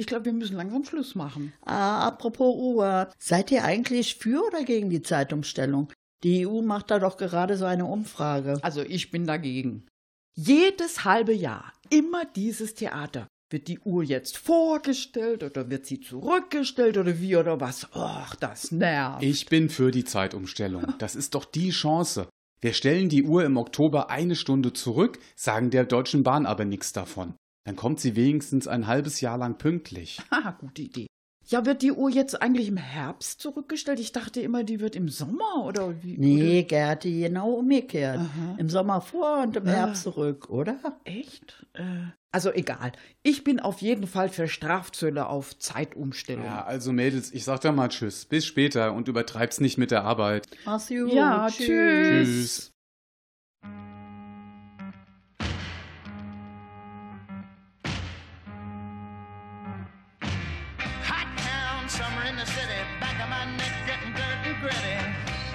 Ich 0.00 0.06
glaube, 0.06 0.24
wir 0.24 0.32
müssen 0.32 0.56
langsam 0.56 0.82
Schluss 0.82 1.14
machen. 1.14 1.52
Ah, 1.60 2.06
apropos 2.06 2.56
Uhr. 2.56 3.10
Seid 3.18 3.50
ihr 3.50 3.64
eigentlich 3.64 4.14
für 4.14 4.46
oder 4.46 4.64
gegen 4.64 4.88
die 4.88 5.02
Zeitumstellung? 5.02 5.92
Die 6.24 6.46
EU 6.46 6.62
macht 6.62 6.90
da 6.90 6.98
doch 6.98 7.18
gerade 7.18 7.58
so 7.58 7.66
eine 7.66 7.84
Umfrage. 7.84 8.58
Also 8.62 8.80
ich 8.80 9.10
bin 9.10 9.26
dagegen. 9.26 9.86
Jedes 10.34 11.04
halbe 11.04 11.34
Jahr 11.34 11.74
immer 11.90 12.24
dieses 12.24 12.72
Theater. 12.72 13.28
Wird 13.50 13.68
die 13.68 13.78
Uhr 13.80 14.02
jetzt 14.02 14.38
vorgestellt 14.38 15.42
oder 15.42 15.68
wird 15.68 15.84
sie 15.84 16.00
zurückgestellt 16.00 16.96
oder 16.96 17.20
wie 17.20 17.36
oder 17.36 17.60
was? 17.60 17.94
Och, 17.94 18.34
das 18.36 18.72
nervt. 18.72 19.22
Ich 19.22 19.50
bin 19.50 19.68
für 19.68 19.90
die 19.90 20.04
Zeitumstellung. 20.04 20.94
Das 20.98 21.14
ist 21.14 21.34
doch 21.34 21.44
die 21.44 21.72
Chance. 21.72 22.26
Wir 22.62 22.72
stellen 22.72 23.10
die 23.10 23.24
Uhr 23.24 23.44
im 23.44 23.58
Oktober 23.58 24.08
eine 24.08 24.34
Stunde 24.34 24.72
zurück, 24.72 25.18
sagen 25.36 25.68
der 25.68 25.84
Deutschen 25.84 26.22
Bahn 26.22 26.46
aber 26.46 26.64
nichts 26.64 26.94
davon. 26.94 27.34
Dann 27.64 27.76
kommt 27.76 28.00
sie 28.00 28.16
wenigstens 28.16 28.66
ein 28.68 28.86
halbes 28.86 29.20
Jahr 29.20 29.38
lang 29.38 29.58
pünktlich. 29.58 30.20
Haha, 30.30 30.52
gute 30.52 30.82
Idee. 30.82 31.06
Ja, 31.46 31.66
wird 31.66 31.82
die 31.82 31.90
Uhr 31.90 32.10
jetzt 32.10 32.40
eigentlich 32.40 32.68
im 32.68 32.76
Herbst 32.76 33.40
zurückgestellt? 33.40 33.98
Ich 33.98 34.12
dachte 34.12 34.40
immer, 34.40 34.62
die 34.62 34.78
wird 34.78 34.94
im 34.94 35.08
Sommer 35.08 35.64
oder 35.64 36.00
wie? 36.00 36.16
Nee, 36.16 36.62
Gerti, 36.62 37.22
genau 37.22 37.50
umgekehrt. 37.54 38.18
Aha. 38.20 38.54
Im 38.56 38.68
Sommer 38.70 39.00
vor 39.00 39.42
und 39.42 39.56
im 39.56 39.66
Ah. 39.66 39.70
Herbst 39.70 40.04
zurück, 40.04 40.48
oder? 40.48 40.76
Oder? 40.84 41.00
Echt? 41.02 41.66
Äh, 41.72 41.82
also 42.30 42.52
egal. 42.52 42.92
Ich 43.24 43.42
bin 43.42 43.58
auf 43.58 43.80
jeden 43.82 44.06
Fall 44.06 44.28
für 44.28 44.46
Strafzölle 44.46 45.26
auf 45.26 45.58
Zeitumstellung. 45.58 46.44
Ja, 46.44 46.62
also 46.64 46.92
Mädels, 46.92 47.32
ich 47.32 47.42
sag 47.42 47.60
da 47.62 47.72
mal 47.72 47.88
Tschüss. 47.88 48.26
Bis 48.26 48.46
später 48.46 48.92
und 48.92 49.08
übertreib's 49.08 49.58
nicht 49.58 49.76
mit 49.76 49.90
der 49.90 50.04
Arbeit. 50.04 50.46
Mach's 50.64 50.86
gut. 50.88 51.12
Ja, 51.12 51.48
tschüss. 51.50 51.66
Tschüss. 51.66 52.70
Gritty. 64.60 64.96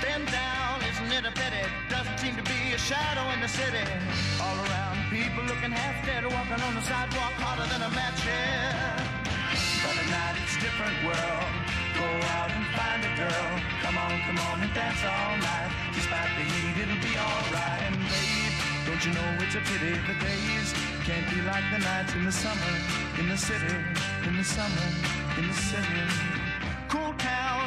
Bend 0.02 0.28
down, 0.34 0.82
isn't 0.82 1.12
it 1.14 1.26
a 1.26 1.32
pity? 1.32 1.64
Doesn't 1.90 2.18
seem 2.18 2.36
to 2.36 2.44
be 2.44 2.74
a 2.74 2.78
shadow 2.78 3.26
in 3.34 3.40
the 3.40 3.48
city. 3.48 3.86
All 4.42 4.58
around, 4.66 4.98
people 5.14 5.46
looking 5.46 5.72
half 5.72 5.98
dead, 6.06 6.26
walking 6.26 6.62
on 6.66 6.74
the 6.74 6.82
sidewalk 6.82 7.38
harder 7.38 7.70
than 7.70 7.82
a 7.86 7.92
match 7.94 8.22
here. 8.26 8.74
But 9.86 9.96
at 10.02 10.10
night 10.10 10.36
it's 10.42 10.58
a 10.58 10.62
different 10.66 10.98
world. 11.06 11.54
Go 11.94 12.08
out 12.36 12.50
and 12.50 12.66
find 12.74 13.02
a 13.06 13.12
girl. 13.16 13.52
Come 13.86 13.98
on, 14.02 14.12
come 14.26 14.40
on 14.50 14.58
and 14.66 14.74
dance 14.74 15.02
all 15.06 15.38
night. 15.38 15.72
Despite 15.94 16.32
the 16.36 16.46
heat, 16.50 16.76
it'll 16.84 17.02
be 17.06 17.14
alright. 17.16 17.82
And 17.88 17.98
babe, 18.10 18.54
don't 18.90 19.02
you 19.06 19.14
know 19.14 19.30
it's 19.46 19.56
a 19.56 19.64
pity 19.64 19.94
the 20.10 20.18
days 20.18 20.70
can't 21.06 21.30
be 21.30 21.40
like 21.46 21.64
the 21.70 21.80
nights 21.86 22.14
in 22.18 22.26
the 22.26 22.32
summer, 22.32 22.74
in 23.22 23.30
the 23.30 23.38
city, 23.38 23.78
in 24.26 24.34
the 24.36 24.44
summer, 24.44 24.88
in 25.38 25.48
the 25.48 25.54
city. 25.54 26.02
Cool 26.90 27.14
town, 27.22 27.45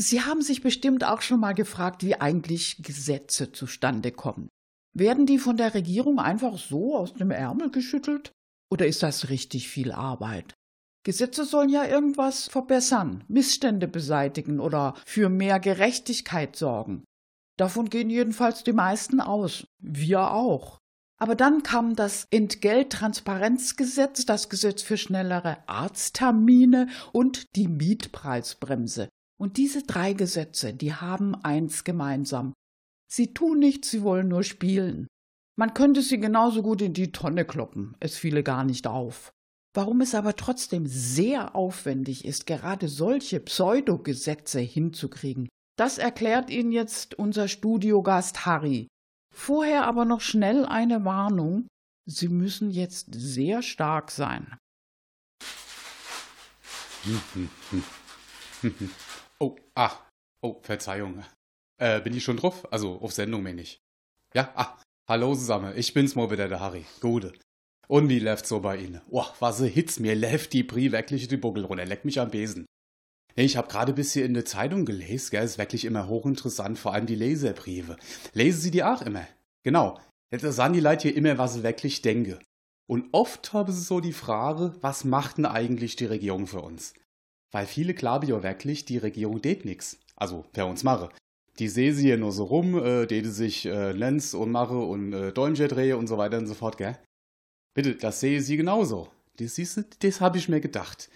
Sie 0.00 0.22
haben 0.22 0.40
sich 0.40 0.62
bestimmt 0.62 1.04
auch 1.04 1.20
schon 1.20 1.40
mal 1.40 1.52
gefragt, 1.52 2.02
wie 2.02 2.18
eigentlich 2.18 2.82
Gesetze 2.82 3.52
zustande 3.52 4.12
kommen. 4.12 4.48
Werden 4.96 5.26
die 5.26 5.38
von 5.38 5.58
der 5.58 5.74
Regierung 5.74 6.18
einfach 6.18 6.56
so 6.56 6.96
aus 6.96 7.12
dem 7.12 7.30
Ärmel 7.30 7.70
geschüttelt? 7.70 8.32
Oder 8.72 8.86
ist 8.86 9.02
das 9.02 9.28
richtig 9.28 9.68
viel 9.68 9.92
Arbeit? 9.92 10.54
Gesetze 11.04 11.44
sollen 11.44 11.68
ja 11.68 11.84
irgendwas 11.84 12.48
verbessern, 12.48 13.24
Missstände 13.28 13.88
beseitigen 13.88 14.58
oder 14.58 14.94
für 15.04 15.28
mehr 15.28 15.60
Gerechtigkeit 15.60 16.56
sorgen. 16.56 17.04
Davon 17.58 17.90
gehen 17.90 18.08
jedenfalls 18.08 18.64
die 18.64 18.72
meisten 18.72 19.20
aus. 19.20 19.66
Wir 19.82 20.30
auch. 20.30 20.78
Aber 21.18 21.34
dann 21.34 21.62
kam 21.62 21.94
das 21.94 22.26
Entgelttransparenzgesetz, 22.30 24.24
das 24.24 24.48
Gesetz 24.48 24.80
für 24.80 24.96
schnellere 24.96 25.58
Arzttermine 25.68 26.88
und 27.12 27.54
die 27.54 27.68
Mietpreisbremse. 27.68 29.10
Und 29.40 29.56
diese 29.56 29.82
drei 29.82 30.12
Gesetze, 30.12 30.74
die 30.74 30.92
haben 30.92 31.34
eins 31.34 31.84
gemeinsam. 31.84 32.52
Sie 33.10 33.32
tun 33.32 33.58
nichts, 33.58 33.90
sie 33.90 34.02
wollen 34.02 34.28
nur 34.28 34.44
spielen. 34.44 35.06
Man 35.58 35.72
könnte 35.72 36.02
sie 36.02 36.20
genauso 36.20 36.62
gut 36.62 36.82
in 36.82 36.92
die 36.92 37.10
Tonne 37.10 37.46
kloppen, 37.46 37.96
es 38.00 38.18
fiele 38.18 38.42
gar 38.42 38.64
nicht 38.64 38.86
auf. 38.86 39.30
Warum 39.74 40.02
es 40.02 40.14
aber 40.14 40.36
trotzdem 40.36 40.86
sehr 40.86 41.54
aufwendig 41.54 42.26
ist, 42.26 42.46
gerade 42.46 42.88
solche 42.88 43.40
Pseudogesetze 43.40 44.60
hinzukriegen, 44.60 45.48
das 45.78 45.96
erklärt 45.96 46.50
Ihnen 46.50 46.70
jetzt 46.70 47.14
unser 47.14 47.48
Studiogast 47.48 48.44
Harry. 48.44 48.88
Vorher 49.34 49.86
aber 49.86 50.04
noch 50.04 50.20
schnell 50.20 50.66
eine 50.66 51.06
Warnung. 51.06 51.66
Sie 52.06 52.28
müssen 52.28 52.70
jetzt 52.70 53.06
sehr 53.14 53.62
stark 53.62 54.10
sein. 54.10 54.58
Ah, 59.74 59.92
oh, 60.42 60.58
Verzeihung. 60.62 61.22
Äh, 61.78 62.00
bin 62.00 62.14
ich 62.14 62.24
schon 62.24 62.36
drauf? 62.36 62.70
Also, 62.72 63.00
auf 63.00 63.12
Sendung, 63.12 63.42
meine 63.42 63.62
ich. 63.62 63.80
Ja, 64.34 64.52
ah, 64.54 64.78
hallo 65.08 65.34
zusammen, 65.34 65.72
ich 65.76 65.94
bin's 65.94 66.14
mal 66.14 66.30
wieder, 66.30 66.48
der 66.48 66.60
Harry. 66.60 66.84
Gute. 67.00 67.32
Und 67.88 68.08
wie 68.08 68.20
läuft's 68.20 68.48
so 68.48 68.60
bei 68.60 68.76
Ihnen? 68.76 69.00
Oh, 69.10 69.26
was 69.40 69.60
a 69.60 69.64
Hitz, 69.64 69.98
mir 69.98 70.14
läuft 70.14 70.52
die 70.52 70.62
Brie 70.62 70.92
wirklich 70.92 71.26
die 71.26 71.36
Buckel 71.36 71.64
runter, 71.64 71.84
leck 71.84 72.04
mich 72.04 72.20
am 72.20 72.30
Besen. 72.30 72.66
Ich 73.34 73.56
habe 73.56 73.68
gerade 73.68 73.92
bis 73.92 74.12
hier 74.12 74.24
in 74.24 74.34
der 74.34 74.44
Zeitung 74.44 74.84
gelesen, 74.84 75.30
gell, 75.30 75.44
ist 75.44 75.58
wirklich 75.58 75.84
immer 75.84 76.06
hochinteressant, 76.08 76.78
vor 76.78 76.92
allem 76.92 77.06
die 77.06 77.14
Leserbriefe. 77.14 77.96
Lesen 78.32 78.60
Sie 78.60 78.70
die 78.70 78.84
auch 78.84 79.02
immer? 79.02 79.26
Genau. 79.64 79.98
Jetzt 80.32 80.42
sagen 80.54 80.74
die 80.74 80.80
Leute 80.80 81.08
hier 81.08 81.16
immer, 81.16 81.38
was 81.38 81.54
sie 81.54 81.62
wirklich 81.64 82.02
denken. 82.02 82.38
Und 82.88 83.08
oft 83.12 83.52
haben 83.52 83.72
sie 83.72 83.82
so 83.82 84.00
die 84.00 84.12
Frage, 84.12 84.74
was 84.80 85.04
macht 85.04 85.38
denn 85.38 85.46
eigentlich 85.46 85.96
die 85.96 86.06
Regierung 86.06 86.46
für 86.46 86.60
uns? 86.60 86.94
Weil 87.52 87.66
viele 87.66 87.94
glauben 87.94 88.28
ja 88.28 88.42
wirklich, 88.42 88.84
die 88.84 88.98
Regierung 88.98 89.42
tät 89.42 89.64
nix. 89.64 89.98
Also, 90.16 90.44
für 90.52 90.66
uns 90.66 90.84
mache. 90.84 91.10
Die 91.58 91.68
sehe 91.68 91.92
sie 91.92 92.04
hier 92.04 92.16
nur 92.16 92.32
so 92.32 92.44
rum, 92.44 92.82
äh, 92.82 93.06
die 93.06 93.24
sich 93.24 93.66
äh, 93.66 93.92
Lenz 93.92 94.34
und 94.34 94.50
mache 94.50 94.78
und 94.78 95.12
äh, 95.12 95.32
Däumchen 95.32 95.68
drehe 95.68 95.96
und 95.96 96.06
so 96.06 96.16
weiter 96.16 96.38
und 96.38 96.46
so 96.46 96.54
fort, 96.54 96.78
gell? 96.78 96.96
Bitte, 97.74 97.94
das 97.94 98.20
sehe 98.20 98.40
sie 98.40 98.56
genauso. 98.56 99.08
Das, 99.36 99.54
siehste, 99.54 99.84
das 100.00 100.20
habe 100.20 100.38
ich 100.38 100.48
mir 100.48 100.60
gedacht. 100.60 101.10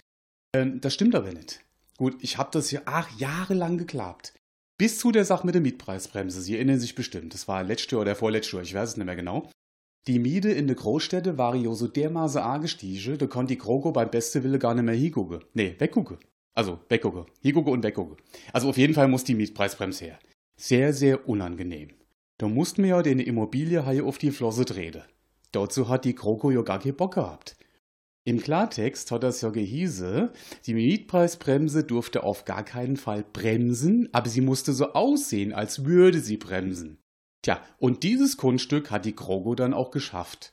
Ähm, 0.55 0.81
das 0.81 0.93
stimmt 0.93 1.15
aber 1.15 1.31
nicht. 1.31 1.61
Gut, 1.97 2.17
ich 2.21 2.37
habe 2.37 2.49
das 2.51 2.71
ja 2.71 2.81
ach, 2.85 3.09
jahrelang 3.17 3.77
geklagt. 3.77 4.33
Bis 4.77 4.99
zu 4.99 5.11
der 5.11 5.25
Sache 5.25 5.45
mit 5.45 5.55
der 5.55 5.61
Mietpreisbremse. 5.61 6.41
Sie 6.41 6.55
erinnern 6.55 6.79
sich 6.79 6.95
bestimmt. 6.95 7.33
Das 7.33 7.47
war 7.47 7.63
letztes 7.63 7.91
Jahr 7.91 8.01
oder 8.01 8.15
vorletztes 8.15 8.51
Jahr, 8.51 8.63
ich 8.63 8.73
weiß 8.73 8.89
es 8.89 8.97
nicht 8.97 9.05
mehr 9.05 9.15
genau. 9.15 9.49
Die 10.07 10.19
Miete 10.19 10.51
in 10.51 10.67
der 10.67 10.75
Großstädte 10.75 11.39
war 11.39 11.55
ja 11.55 11.73
so 11.73 11.87
dermaßen 11.87 12.41
angestiegen, 12.41 13.17
da 13.17 13.25
konnte 13.25 13.53
die 13.53 13.57
Kroko 13.57 13.91
beim 13.91 14.11
besten 14.11 14.43
Wille 14.43 14.59
gar 14.59 14.75
nicht 14.75 14.83
mehr 14.83 14.93
hingucken. 14.93 15.43
Nee, 15.53 15.75
weggucken. 15.79 16.17
Also, 16.53 16.79
weggucken. 16.89 17.25
Hingucken 17.41 17.73
und 17.73 17.83
weggucken. 17.83 18.17
Also 18.53 18.69
auf 18.69 18.77
jeden 18.77 18.93
Fall 18.93 19.07
muss 19.07 19.23
die 19.23 19.33
Mietpreisbremse 19.33 20.05
her. 20.05 20.19
Sehr, 20.57 20.93
sehr 20.93 21.27
unangenehm. 21.27 21.89
Da 22.37 22.47
mussten 22.47 22.83
wir 22.83 22.89
ja 22.91 23.01
den 23.01 23.19
Immobilie 23.19 23.89
hier 23.89 24.05
auf 24.05 24.17
die 24.19 24.31
Flosse 24.31 24.63
drehen. 24.65 25.01
Dazu 25.51 25.89
hat 25.89 26.05
die 26.05 26.13
Kroko 26.13 26.51
ja 26.51 26.61
gar 26.61 26.79
keinen 26.79 26.95
Bock 26.95 27.15
gehabt. 27.15 27.57
Im 28.25 28.39
Klartext 28.39 29.11
hat 29.11 29.23
das 29.23 29.41
ja 29.41 29.49
gehieße, 29.49 30.33
die 30.65 30.73
Mietpreisbremse 30.73 31.83
durfte 31.83 32.23
auf 32.23 32.45
gar 32.45 32.63
keinen 32.63 32.97
Fall 32.97 33.23
bremsen, 33.23 34.09
aber 34.13 34.29
sie 34.29 34.41
musste 34.41 34.73
so 34.73 34.93
aussehen, 34.93 35.53
als 35.53 35.85
würde 35.85 36.19
sie 36.19 36.37
bremsen. 36.37 36.97
Tja, 37.45 37.61
und 37.77 38.01
dieses 38.01 38.37
Kunststück 38.37 38.89
hat 38.89 39.05
die 39.05 39.13
Krogo 39.13 39.53
dann 39.53 39.75
auch 39.75 39.91
geschafft. 39.91 40.51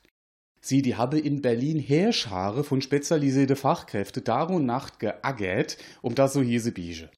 Sie, 0.61 0.83
die 0.83 0.95
habe 0.95 1.17
in 1.17 1.41
Berlin 1.41 1.79
Heerschare 1.79 2.63
von 2.63 2.83
spezialisierte 2.83 3.55
Fachkräfte 3.55 4.23
Tag 4.23 4.51
und 4.51 4.67
Nacht 4.67 4.99
geaggert, 4.99 5.79
um 6.03 6.13
das 6.13 6.33
so 6.33 6.43
hieße 6.43 6.71
Biege. 6.71 7.09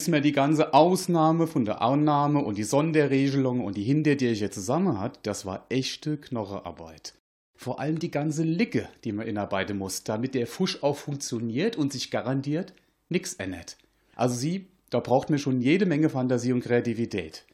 Ist 0.00 0.08
mir 0.08 0.20
die 0.20 0.32
ganze 0.32 0.74
Ausnahme 0.74 1.46
von 1.46 1.64
der 1.64 1.82
Annahme 1.82 2.40
und 2.40 2.58
die 2.58 2.64
Sonderregelung 2.64 3.64
und 3.64 3.76
die 3.76 3.84
hinter 3.84 4.16
die 4.16 4.26
ich 4.26 4.40
jetzt 4.40 4.56
zusammen 4.56 4.98
hat, 4.98 5.20
das 5.22 5.46
war 5.46 5.66
echte 5.68 6.16
Knochearbeit. 6.16 7.14
Vor 7.56 7.78
allem 7.78 8.00
die 8.00 8.10
ganze 8.10 8.42
Licke, 8.42 8.88
die 9.04 9.12
man 9.12 9.28
inarbeiten 9.28 9.78
muss, 9.78 10.02
damit 10.02 10.34
der 10.34 10.48
Fusch 10.48 10.82
auch 10.82 10.96
funktioniert 10.96 11.76
und 11.76 11.92
sich 11.92 12.10
garantiert 12.10 12.72
nix 13.08 13.34
ändert. 13.34 13.78
Also 14.16 14.34
sie, 14.34 14.66
da 14.90 14.98
braucht 14.98 15.30
mir 15.30 15.38
schon 15.38 15.60
jede 15.60 15.86
Menge 15.86 16.08
Fantasie 16.08 16.52
und 16.52 16.64
Kreativität. 16.64 17.46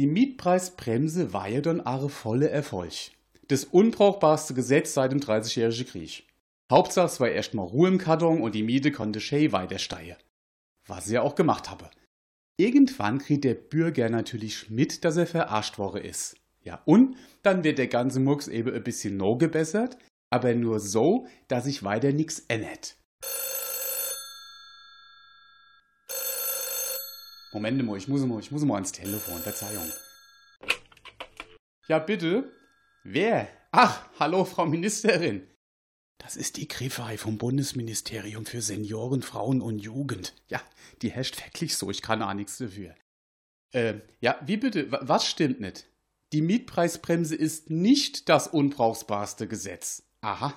Die 0.00 0.06
Mietpreisbremse 0.06 1.34
war 1.34 1.46
ja 1.46 1.60
dann 1.60 1.82
ahre 1.82 2.08
volle 2.08 2.48
Erfolg. 2.48 3.10
Das 3.48 3.64
unbrauchbarste 3.64 4.54
Gesetz 4.54 4.94
seit 4.94 5.12
dem 5.12 5.20
30-jährigen 5.20 5.86
Krieg. 5.86 6.26
Hauptsache 6.72 7.04
es 7.04 7.20
war 7.20 7.28
erstmal 7.28 7.66
Ruhe 7.66 7.88
im 7.88 7.98
Karton 7.98 8.40
und 8.40 8.54
die 8.54 8.62
Miete 8.62 8.92
konnte 8.92 9.20
Shay 9.20 9.52
weitersteigen. 9.52 10.16
Was 10.86 11.04
sie 11.04 11.16
ja 11.16 11.20
auch 11.20 11.34
gemacht 11.34 11.68
habe. 11.68 11.90
Irgendwann 12.56 13.18
kriegt 13.18 13.44
der 13.44 13.52
Bürger 13.52 14.08
natürlich 14.08 14.70
mit, 14.70 15.04
dass 15.04 15.18
er 15.18 15.26
verarscht 15.26 15.76
worden 15.76 16.02
ist. 16.02 16.34
Ja, 16.62 16.80
und 16.86 17.18
dann 17.42 17.62
wird 17.62 17.76
der 17.76 17.88
ganze 17.88 18.20
Murks 18.20 18.48
eben 18.48 18.72
ein 18.72 18.82
bisschen 18.82 19.18
no 19.18 19.36
gebessert, 19.36 19.98
aber 20.30 20.54
nur 20.54 20.80
so, 20.80 21.26
dass 21.48 21.64
sich 21.64 21.82
weiter 21.82 22.12
nichts 22.12 22.46
ändert. 22.48 22.96
Moment 27.52 27.84
mal, 27.84 27.96
ich 27.96 28.06
muss 28.06 28.20
mal, 28.22 28.38
ich 28.38 28.50
muss 28.52 28.64
mal 28.64 28.74
ans 28.74 28.92
Telefon, 28.92 29.38
Verzeihung. 29.40 29.90
Ja, 31.88 31.98
bitte? 31.98 32.52
Wer? 33.02 33.48
Ach, 33.72 34.08
hallo, 34.20 34.44
Frau 34.44 34.66
Ministerin. 34.66 35.46
Das 36.18 36.36
ist 36.36 36.58
die 36.58 36.68
Griffei 36.68 37.18
vom 37.18 37.38
Bundesministerium 37.38 38.46
für 38.46 38.62
Senioren, 38.62 39.22
Frauen 39.22 39.60
und 39.60 39.80
Jugend. 39.80 40.34
Ja, 40.48 40.60
die 41.02 41.10
herrscht 41.10 41.44
wirklich 41.44 41.76
so, 41.76 41.90
ich 41.90 42.02
kann 42.02 42.22
auch 42.22 42.34
nichts 42.34 42.58
dafür. 42.58 42.94
Äh, 43.72 44.00
ja, 44.20 44.38
wie 44.44 44.56
bitte? 44.56 44.86
Was 44.90 45.26
stimmt 45.26 45.60
nicht? 45.60 45.86
Die 46.32 46.42
Mietpreisbremse 46.42 47.34
ist 47.34 47.70
nicht 47.70 48.28
das 48.28 48.46
unbrauchbarste 48.46 49.48
Gesetz. 49.48 50.04
Aha. 50.20 50.54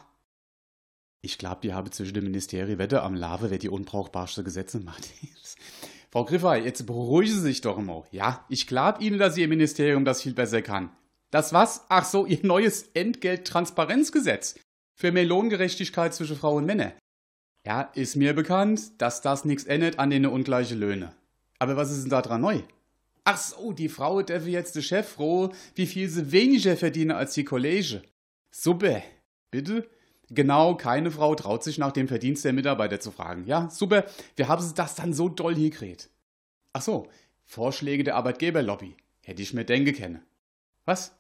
Ich 1.22 1.38
glaube, 1.38 1.62
die 1.62 1.74
habe 1.74 1.90
zwischen 1.90 2.14
dem 2.14 2.26
Ministerium 2.26 2.78
Wette 2.78 3.02
am 3.02 3.16
Lave, 3.16 3.50
wer 3.50 3.58
die 3.58 3.70
unbrauchbarste 3.70 4.44
Gesetze 4.44 4.80
macht. 4.80 5.10
Frau 6.14 6.26
Griffey, 6.26 6.64
jetzt 6.64 6.86
beruhigen 6.86 7.34
Sie 7.34 7.40
sich 7.40 7.62
doch 7.62 7.80
mal. 7.80 8.04
Ja, 8.12 8.46
ich 8.48 8.68
glaube 8.68 9.04
Ihnen, 9.04 9.18
dass 9.18 9.36
Ihr 9.36 9.48
Ministerium 9.48 10.06
das 10.06 10.22
viel 10.22 10.36
besser 10.36 10.62
kann. 10.62 10.92
Das 11.32 11.54
was? 11.54 11.86
Ach 11.90 12.06
so, 12.06 12.28
Ihr 12.28 12.38
neues 12.44 12.84
Entgelttransparenzgesetz 12.94 14.60
für 14.94 15.12
mehr 15.12 15.26
Lohngerechtigkeit 15.26 16.14
zwischen 16.14 16.36
Frauen 16.36 16.58
und 16.58 16.66
Männern. 16.68 16.92
Ja, 17.66 17.90
ist 17.96 18.16
mir 18.16 18.36
bekannt, 18.36 19.02
dass 19.02 19.22
das 19.22 19.44
nichts 19.44 19.64
ändert 19.64 19.98
an 19.98 20.12
den 20.12 20.28
ungleichen 20.28 20.80
Löhne. 20.80 21.16
Aber 21.58 21.78
was 21.78 21.90
ist 21.90 22.04
denn 22.04 22.12
da 22.12 22.22
dran 22.22 22.42
neu? 22.42 22.62
Ach 23.24 23.38
so, 23.38 23.74
die 23.74 23.90
Frau 23.90 24.22
darf 24.22 24.46
jetzt 24.46 24.76
der 24.76 24.84
Chef 24.84 25.10
froh, 25.14 25.52
wie 25.74 25.88
viel 25.88 26.08
sie 26.10 26.32
weniger 26.32 26.78
verdienen 26.78 27.14
als 27.14 27.34
die 27.34 27.44
Kollege. 27.44 28.04
Super. 28.52 29.02
Bitte? 29.50 29.90
Genau, 30.30 30.76
keine 30.76 31.12
Frau 31.12 31.36
traut 31.36 31.64
sich 31.64 31.78
nach 31.78 31.92
dem 31.92 32.08
Verdienst 32.08 32.46
der 32.46 32.54
Mitarbeiter 32.54 33.00
zu 33.00 33.12
fragen. 33.12 33.46
Ja, 33.46 33.70
super. 33.70 34.06
Wir 34.36 34.48
haben 34.48 34.64
das 34.76 34.96
dann 34.96 35.14
so 35.14 35.30
doll 35.30 35.56
hingekriegt. 35.56 36.10
Ach 36.72 36.82
so, 36.82 37.08
Vorschläge 37.46 38.04
der 38.04 38.16
Arbeitgeberlobby. 38.16 38.96
Hätte 39.22 39.42
ich 39.42 39.54
mir 39.54 39.66
denken 39.66 39.94
können. 39.96 40.22
Was? 40.86 41.16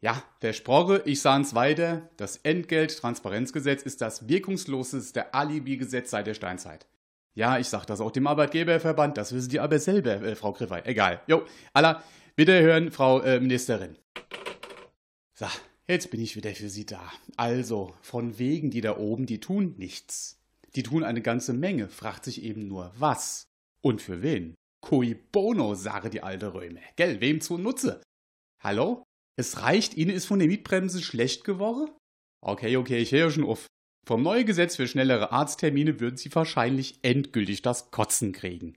Ja, 0.00 0.22
versprochen, 0.40 1.00
ich 1.06 1.22
sah's 1.22 1.54
weiter. 1.54 2.10
Das 2.16 2.36
Entgelttransparenzgesetz 2.36 3.82
ist 3.82 4.02
das 4.02 4.28
wirkungsloseste 4.28 5.32
Alibi-Gesetz 5.32 6.10
seit 6.10 6.26
der 6.26 6.34
Steinzeit. 6.34 6.86
Ja, 7.32 7.58
ich 7.58 7.68
sag 7.68 7.86
das 7.86 8.00
auch 8.00 8.12
dem 8.12 8.26
Arbeitgeberverband, 8.26 9.16
das 9.16 9.32
wissen 9.32 9.48
die 9.48 9.60
aber 9.60 9.78
selber, 9.78 10.22
äh, 10.22 10.36
Frau 10.36 10.52
Griffey. 10.52 10.82
Egal. 10.84 11.20
Jo, 11.26 11.42
Allah, 11.72 12.02
bitte 12.36 12.60
hören, 12.60 12.92
Frau 12.92 13.20
äh, 13.22 13.40
Ministerin. 13.40 13.96
So, 15.32 15.46
jetzt 15.88 16.10
bin 16.10 16.20
ich 16.20 16.36
wieder 16.36 16.54
für 16.54 16.68
Sie 16.68 16.86
da. 16.86 17.12
Also, 17.36 17.94
von 18.02 18.38
wegen 18.38 18.70
die 18.70 18.80
da 18.80 18.96
oben, 18.96 19.26
die 19.26 19.40
tun 19.40 19.74
nichts. 19.78 20.40
Die 20.74 20.82
tun 20.82 21.04
eine 21.04 21.22
ganze 21.22 21.52
Menge, 21.52 21.88
fragt 21.88 22.24
sich 22.24 22.42
eben 22.42 22.66
nur, 22.66 22.92
was 22.96 23.44
und 23.82 24.02
für 24.02 24.22
wen. 24.22 24.54
Cui 24.80 25.14
bono, 25.14 25.74
sage 25.74 26.10
die 26.10 26.22
alte 26.22 26.52
Röme. 26.52 26.80
Gell, 26.96 27.20
wem 27.20 27.40
zunutze? 27.40 28.02
Hallo? 28.62 29.04
Es 29.36 29.62
reicht, 29.62 29.94
Ihnen 29.94 30.10
ist 30.10 30.26
von 30.26 30.38
der 30.38 30.48
Mietbremse 30.48 31.02
schlecht 31.02 31.44
geworden? 31.44 31.90
Okay, 32.40 32.76
okay, 32.76 32.98
ich 32.98 33.12
höre 33.12 33.30
schon 33.30 33.44
auf. 33.44 33.66
Vom 34.06 34.22
neuen 34.22 34.44
Gesetz 34.44 34.76
für 34.76 34.86
schnellere 34.86 35.32
Arzttermine 35.32 35.98
würden 36.00 36.16
Sie 36.16 36.34
wahrscheinlich 36.34 36.98
endgültig 37.02 37.62
das 37.62 37.90
Kotzen 37.90 38.32
kriegen. 38.32 38.76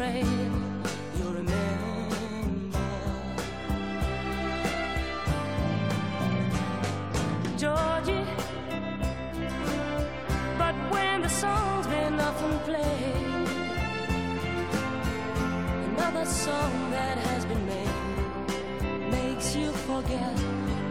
afraid 0.00 0.24
you'll 1.18 1.32
remember. 1.32 1.90
Georgie, 7.58 8.24
but 10.56 10.74
when 10.90 11.20
the 11.20 11.28
song's 11.28 11.86
been 11.88 12.18
often 12.18 12.58
played, 12.60 13.48
another 15.88 16.24
song 16.24 16.90
that 16.90 17.18
has 17.18 17.44
been 17.44 17.66
made 17.66 19.10
makes 19.10 19.54
you 19.54 19.70
forget 19.88 20.38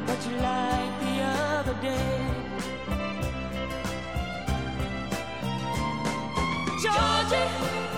what 0.07 0.19
you 0.27 0.35
liked 0.37 0.99
the 1.05 1.15
other 1.23 1.75
day. 1.81 2.25
Georgie 6.83 7.88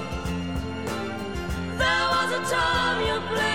there 1.84 2.08
was 2.16 2.30
a 2.40 2.42
time 2.56 3.00
you 3.08 3.18
played 3.36 3.51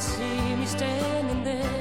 see 0.00 0.56
me 0.56 0.64
standing 0.64 1.44
there. 1.44 1.79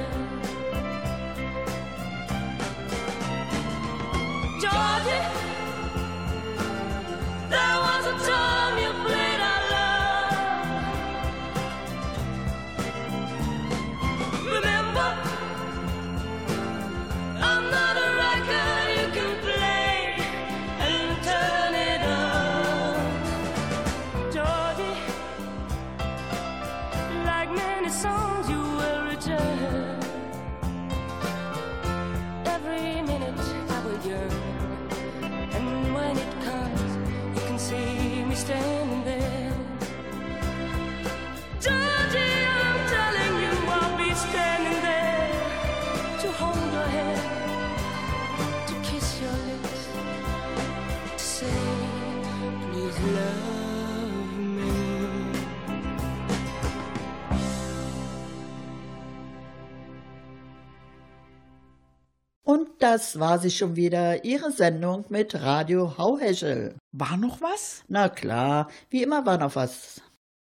Das 62.90 63.20
war 63.20 63.38
sie 63.38 63.52
schon 63.52 63.76
wieder, 63.76 64.26
Ihre 64.26 64.52
Sendung 64.52 65.06
mit 65.10 65.36
Radio 65.36 66.00
Hauheschel. 66.00 66.76
War 66.92 67.18
noch 67.18 67.40
was? 67.40 67.84
Na 67.88 68.10
klar, 68.10 68.68
wie 68.90 69.04
immer 69.04 69.28
war 69.28 69.38
noch 69.38 69.56
was. 69.56 70.02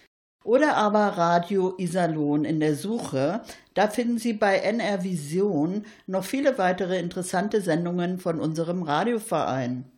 Oder 0.44 0.76
aber 0.76 1.16
Radio 1.16 1.74
Iserlohn 1.78 2.44
in 2.44 2.60
der 2.60 2.74
Suche. 2.74 3.42
Da 3.72 3.88
finden 3.88 4.18
Sie 4.18 4.34
bei 4.34 4.58
NR 4.58 5.02
Vision 5.02 5.86
noch 6.06 6.24
viele 6.24 6.58
weitere 6.58 6.98
interessante 6.98 7.62
Sendungen 7.62 8.18
von 8.18 8.38
unserem 8.38 8.82
Radioverein. 8.82 9.90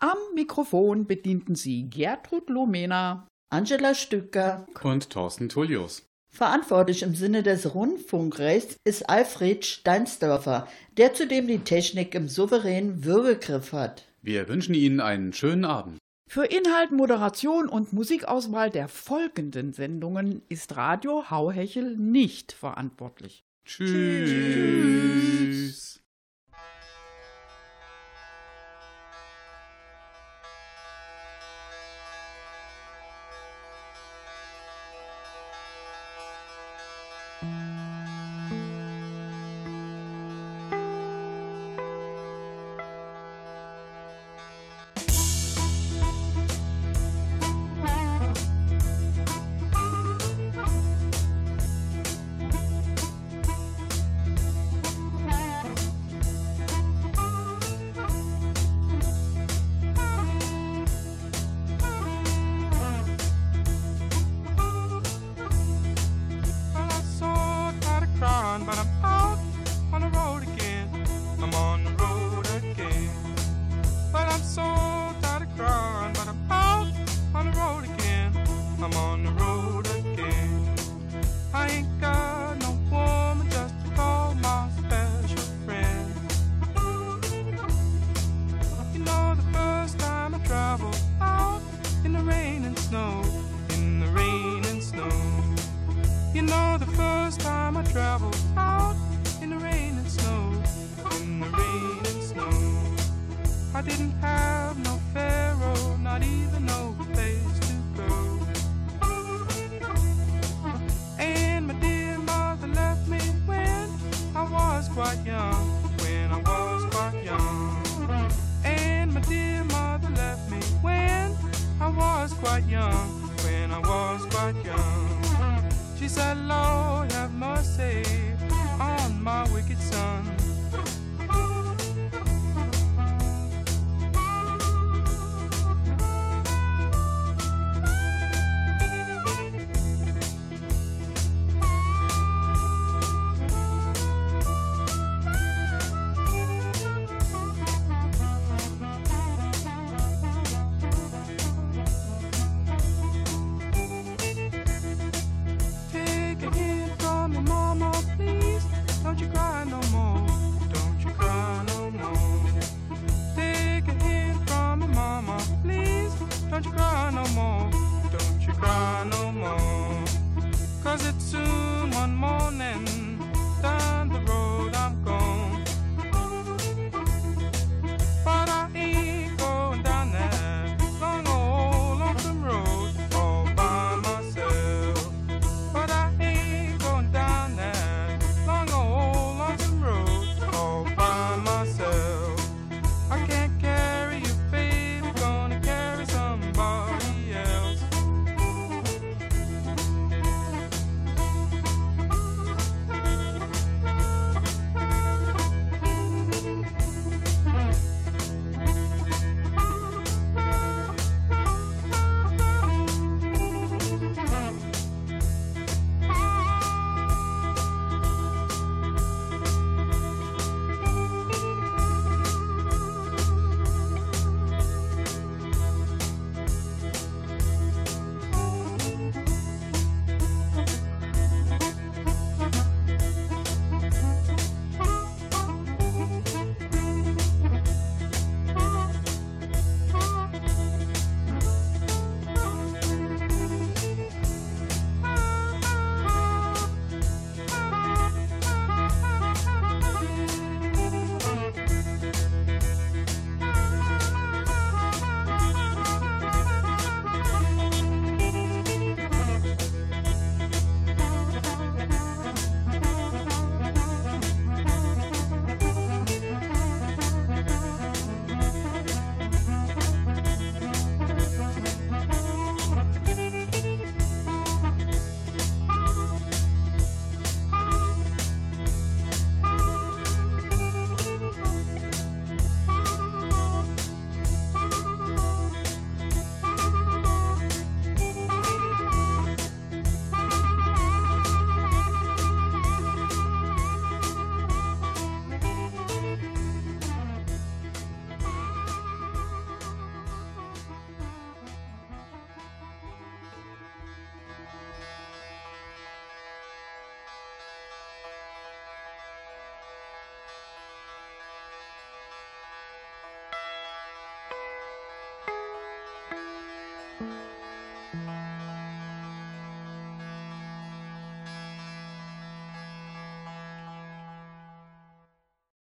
Am 0.00 0.18
Mikrofon 0.34 1.06
bedienten 1.06 1.54
Sie 1.54 1.88
Gertrud 1.90 2.48
Lomena. 2.48 3.26
Angela 3.50 3.94
Stücker. 3.94 4.66
Und 4.82 5.10
Thorsten 5.10 5.48
Tullius. 5.48 6.06
Verantwortlich 6.28 7.02
im 7.02 7.14
Sinne 7.14 7.42
des 7.42 7.74
Rundfunkrechts 7.74 8.76
ist 8.84 9.08
Alfred 9.08 9.64
Steinsdörfer, 9.64 10.68
der 10.96 11.14
zudem 11.14 11.46
die 11.46 11.60
Technik 11.60 12.14
im 12.14 12.28
souveränen 12.28 13.04
Würgegriff 13.04 13.72
hat. 13.72 14.07
Wir 14.22 14.48
wünschen 14.48 14.74
Ihnen 14.74 15.00
einen 15.00 15.32
schönen 15.32 15.64
Abend. 15.64 15.98
Für 16.28 16.44
Inhalt, 16.44 16.92
Moderation 16.92 17.68
und 17.68 17.92
Musikauswahl 17.92 18.70
der 18.70 18.88
folgenden 18.88 19.72
Sendungen 19.72 20.42
ist 20.48 20.76
Radio 20.76 21.30
Hauhechel 21.30 21.96
nicht 21.96 22.52
verantwortlich. 22.52 23.44
Tschüss. 23.64 23.88
Thank 25.78 25.87